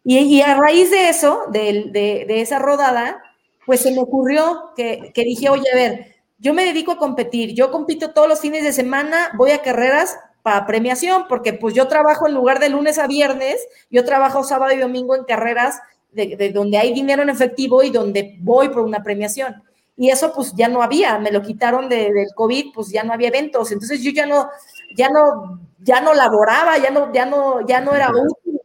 [0.03, 3.21] Y, a raíz de eso, de, de, de esa rodada,
[3.65, 7.53] pues se me ocurrió que, que dije, oye, a ver, yo me dedico a competir,
[7.53, 11.87] yo compito todos los fines de semana, voy a carreras para premiación, porque pues yo
[11.87, 15.79] trabajo en lugar de lunes a viernes, yo trabajo sábado y domingo en carreras
[16.13, 19.63] de, donde hay dinero en efectivo y donde voy por una premiación.
[19.95, 23.13] Y eso pues ya no había, me lo quitaron de, del COVID, pues ya no
[23.13, 24.49] había eventos, entonces yo ya no,
[24.95, 28.59] ya no, ya no laboraba, ya no, ya no, ya no era útil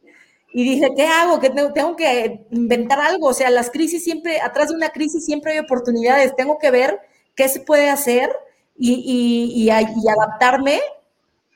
[0.53, 1.40] y dije, ¿qué hago?
[1.40, 3.28] Que tengo, que inventar algo.
[3.28, 6.34] O sea, las crisis siempre, atrás de una crisis siempre hay oportunidades.
[6.34, 7.01] Tengo que ver
[7.34, 8.30] qué se puede hacer
[8.76, 10.80] y, y, y, adaptarme.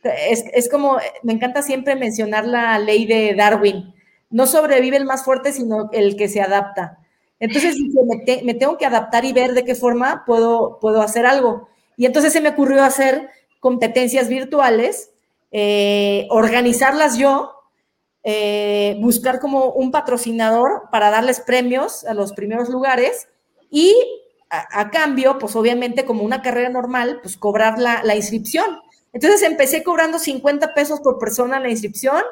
[0.04, 3.94] Es, es, como, me encanta siempre mencionar la ley de Darwin.
[4.32, 6.98] No sobrevive el más fuerte, sino el que se adapta.
[7.38, 11.68] Entonces me, me tengo que adaptar y ver de qué forma puedo, puedo hacer algo.
[11.96, 13.28] Y entonces se me ocurrió hacer
[13.60, 15.12] competencias virtuales,
[15.52, 17.52] eh, organizarlas yo
[18.24, 23.28] eh, buscar como un patrocinador para darles premios a los primeros lugares
[23.68, 23.92] y
[24.48, 28.66] a, cambio, pues obviamente como una carrera normal, pues cobrar la, la, inscripción.
[29.14, 32.22] Entonces empecé cobrando 50 pesos por persona la inscripción.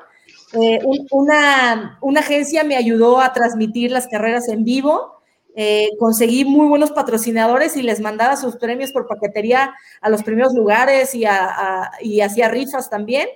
[0.52, 0.80] Eh,
[1.10, 5.20] una, una, agencia me ayudó a transmitir las carreras en vivo.
[5.54, 10.54] Eh, conseguí muy buenos patrocinadores y les mandaba sus premios por paquetería a los primeros
[10.54, 13.28] lugares y, a, y hacía rifas también.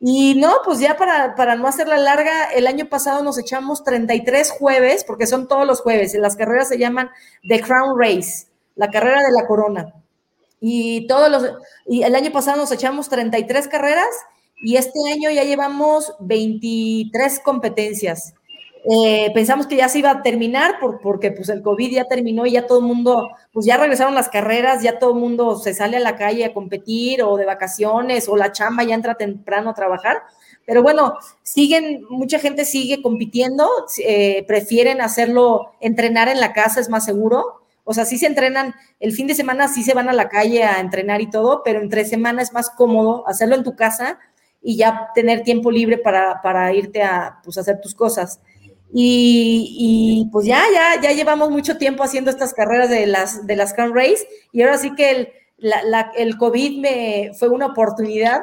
[0.00, 4.50] Y no, pues ya para, para no hacerla larga, el año pasado nos echamos 33
[4.50, 7.10] jueves, porque son todos los jueves, y las carreras se llaman
[7.48, 9.94] The Crown Race, la carrera de la corona.
[10.60, 11.50] Y todos los,
[11.86, 14.08] y el año pasado nos echamos 33 carreras
[14.62, 18.34] y este año ya llevamos 23 competencias.
[18.88, 22.46] Eh, pensamos que ya se iba a terminar por, porque pues el COVID ya terminó
[22.46, 25.74] y ya todo el mundo, pues ya regresaron las carreras, ya todo el mundo se
[25.74, 29.70] sale a la calle a competir o de vacaciones o la chamba ya entra temprano
[29.70, 30.22] a trabajar.
[30.66, 33.68] Pero bueno, siguen, mucha gente sigue compitiendo,
[34.04, 37.62] eh, prefieren hacerlo, entrenar en la casa es más seguro.
[37.82, 40.62] O sea, sí se entrenan, el fin de semana sí se van a la calle
[40.64, 44.18] a entrenar y todo, pero entre semana es más cómodo hacerlo en tu casa
[44.68, 48.42] y ya tener tiempo libre para, para irte a pues, hacer tus cosas.
[48.92, 53.72] Y, pues ya, ya, ya llevamos mucho tiempo haciendo estas carreras de las, de las
[53.72, 55.28] Crown Race y ahora sí que el,
[56.16, 58.40] el COVID me fue una oportunidad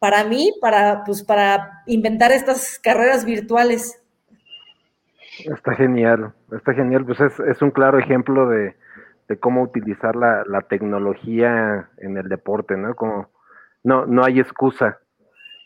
[0.00, 4.02] para mí, para, pues, para inventar estas carreras virtuales.
[5.38, 8.74] Está genial, está genial, pues es, es un claro ejemplo de,
[9.28, 12.96] de cómo utilizar la, la, tecnología en el deporte, ¿no?
[12.96, 13.30] Como
[13.84, 14.98] no, no hay excusa.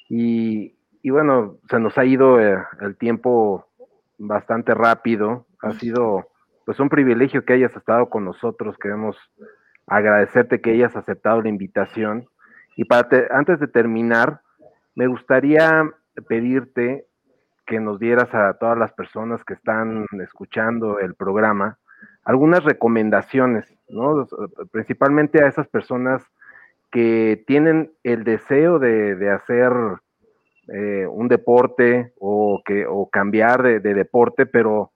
[0.08, 3.66] Y, y bueno, se nos ha ido eh, el tiempo
[4.18, 5.46] bastante rápido.
[5.62, 6.28] Ha sido
[6.64, 8.78] pues un privilegio que hayas estado con nosotros.
[8.78, 9.16] Queremos
[9.86, 12.26] agradecerte que hayas aceptado la invitación.
[12.76, 14.40] Y para antes de terminar,
[14.94, 15.90] me gustaría
[16.28, 17.06] pedirte
[17.66, 21.78] que nos dieras a todas las personas que están escuchando el programa
[22.24, 24.26] algunas recomendaciones, ¿no?
[24.72, 26.22] Principalmente a esas personas
[26.94, 29.72] que tienen el deseo de, de hacer
[30.72, 34.92] eh, un deporte o, que, o cambiar de, deporte, pero,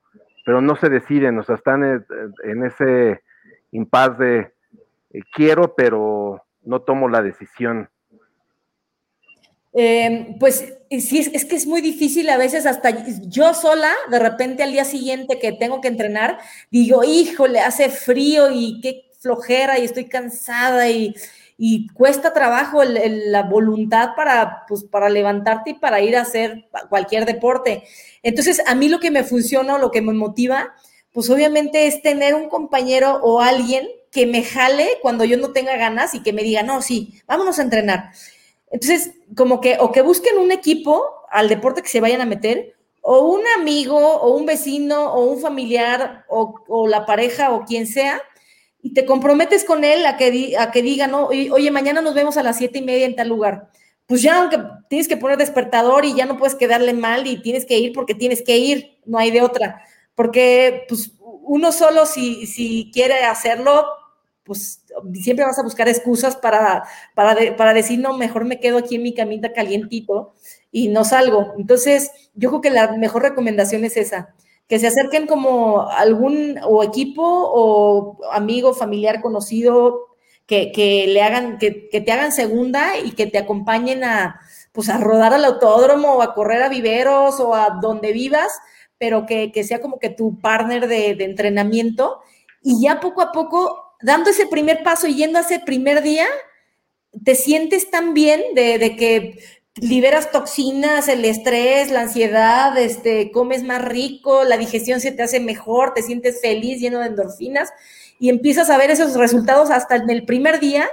[0.46, 1.82] pero no se deciden, o sea, están
[2.44, 3.20] en, ese
[3.72, 4.52] impas de
[5.12, 7.90] eh, quiero, pero no tomo la decisión.
[9.72, 12.90] Pues sí, es, es, que es muy difícil a veces, hasta
[13.26, 16.38] yo sola, de repente al día siguiente que tengo que entrenar,
[16.70, 21.12] digo, híjole, hace frío y qué flojera y estoy cansada y,
[21.60, 27.26] y cuesta trabajo la voluntad para, pues, para levantarte y para ir a hacer cualquier
[27.26, 27.82] deporte.
[28.22, 30.72] Entonces, a mí lo que me funciona, lo que me motiva,
[31.12, 35.76] pues obviamente es tener un compañero o alguien que me jale cuando yo no tenga
[35.76, 38.12] ganas y que me diga, no, sí, vámonos a entrenar.
[38.70, 42.76] Entonces, como que, o que busquen un equipo al deporte que se vayan a meter,
[43.00, 47.88] o un amigo, o un vecino, o un familiar, o, o la pareja, o quien
[47.88, 48.22] sea,
[48.82, 52.58] y te comprometes con él a que, diga, no, oye, mañana nos vemos a las
[52.58, 53.70] siete y media en tal lugar.
[54.06, 54.58] Pues ya, aunque
[54.88, 58.14] tienes que poner despertador y ya no puedes quedarle mal y tienes que ir porque
[58.14, 59.82] tienes que ir, no hay de otra.
[60.14, 63.86] Porque, pues, uno solo, si, si quiere hacerlo,
[64.44, 64.82] pues
[65.14, 69.02] siempre vas a buscar excusas para, para, para decir, no, mejor me quedo aquí en
[69.02, 70.34] mi camita calientito
[70.72, 71.54] y no salgo.
[71.58, 74.34] Entonces, yo creo que la mejor recomendación es esa,
[74.68, 80.08] que se acerquen como algún o equipo o amigo, familiar, conocido,
[80.46, 84.40] que, que le hagan, que, que, te hagan segunda y que te acompañen a,
[84.72, 88.52] pues, a rodar al autódromo o a correr a viveros o a donde vivas,
[88.98, 92.20] pero que, que sea como que tu partner de, de entrenamiento.
[92.62, 96.26] Y ya poco a poco dando ese primer paso y yendo a ese primer día,
[97.24, 99.38] te sientes tan bien de, que
[99.80, 105.40] liberas toxinas, el estrés, la ansiedad, este, comes más rico, la digestión se te hace
[105.40, 107.70] mejor, te sientes feliz, lleno de endorfinas
[108.18, 110.88] y empiezas a ver esos resultados hasta en el primer día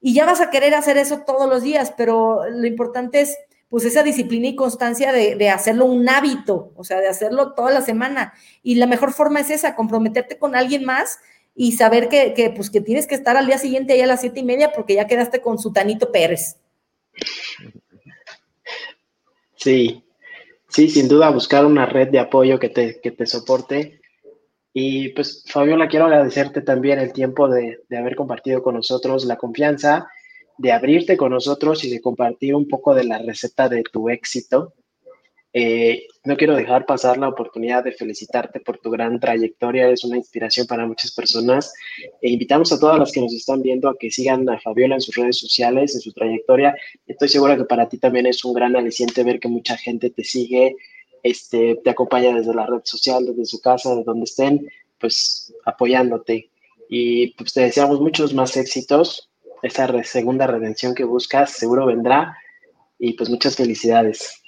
[0.00, 3.36] y ya vas a querer hacer eso todos los días, pero lo importante es
[3.68, 7.70] pues esa disciplina y constancia de, de, hacerlo un hábito, o sea, de hacerlo toda
[7.70, 8.34] la semana.
[8.64, 11.18] Y la mejor forma es esa, comprometerte con alguien más
[11.54, 14.22] y saber que, que, pues, que tienes que estar al día siguiente ahí a las
[14.22, 16.56] siete y media porque ya quedaste con Sutanito Pérez.
[19.60, 20.02] Sí,
[20.68, 24.00] sí, sin duda buscar una red de apoyo que te, que te soporte.
[24.72, 29.36] Y pues, Fabiola, quiero agradecerte también el tiempo de, de haber compartido con nosotros la
[29.36, 30.08] confianza,
[30.56, 34.72] de abrirte con nosotros y de compartir un poco de la receta de tu éxito.
[35.52, 40.16] Eh, no quiero dejar pasar la oportunidad de felicitarte por tu gran trayectoria, es una
[40.16, 41.72] inspiración para muchas personas.
[42.20, 45.00] E invitamos a todas las que nos están viendo a que sigan a Fabiola en
[45.00, 46.74] sus redes sociales, en su trayectoria.
[47.06, 50.22] Estoy segura que para ti también es un gran aliciente ver que mucha gente te
[50.22, 50.76] sigue,
[51.22, 56.50] este, te acompaña desde la red social, desde su casa, de donde estén, pues apoyándote.
[56.88, 59.30] Y pues te deseamos muchos más éxitos.
[59.62, 62.36] Esa segunda redención que buscas seguro vendrá.
[62.98, 64.39] Y pues muchas felicidades.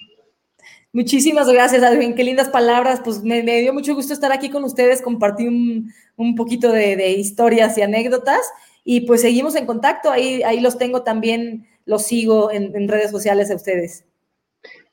[0.95, 2.15] Muchísimas gracias, Adrián.
[2.15, 3.01] Qué lindas palabras.
[3.03, 7.83] Pues me, dio mucho gusto estar aquí con ustedes, compartir un, poquito de, historias y
[7.83, 8.41] anécdotas.
[8.85, 10.11] Y pues seguimos en contacto.
[10.11, 14.05] Ahí, ahí los tengo también, los sigo en, redes sociales a ustedes.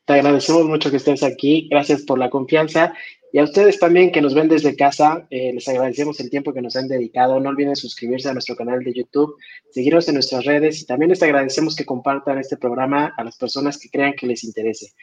[0.06, 1.68] Te agradecemos mucho que estés aquí.
[1.70, 2.94] Gracias por la confianza.
[3.34, 6.62] Y a ustedes también que nos ven desde casa, eh, les agradecemos el tiempo que
[6.62, 7.40] nos han dedicado.
[7.40, 9.36] No olviden suscribirse a nuestro canal de YouTube,
[9.70, 13.78] seguirnos en nuestras redes y también les agradecemos que compartan este programa a las personas
[13.78, 14.94] que crean que les interese.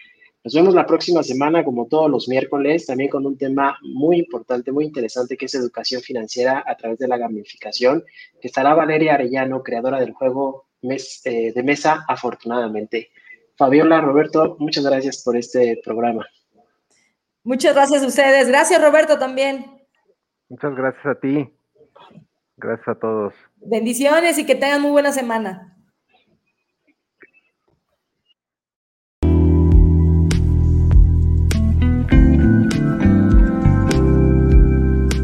[0.45, 4.71] Nos vemos la próxima semana, como todos los miércoles, también con un tema muy importante,
[4.71, 8.05] muy interesante, que es educación financiera a través de la gamificación,
[8.41, 13.11] que estará Valeria Arellano, creadora del juego eh, de mesa, afortunadamente.
[13.57, 16.27] Fabiola, Roberto, muchas gracias por este programa.
[17.43, 18.49] Muchas gracias a ustedes.
[18.49, 19.67] Gracias, Roberto, también.
[20.49, 21.49] Muchas gracias a ti.
[22.57, 23.35] Gracias a todos.
[23.57, 25.76] Bendiciones y que tengan muy buena semana.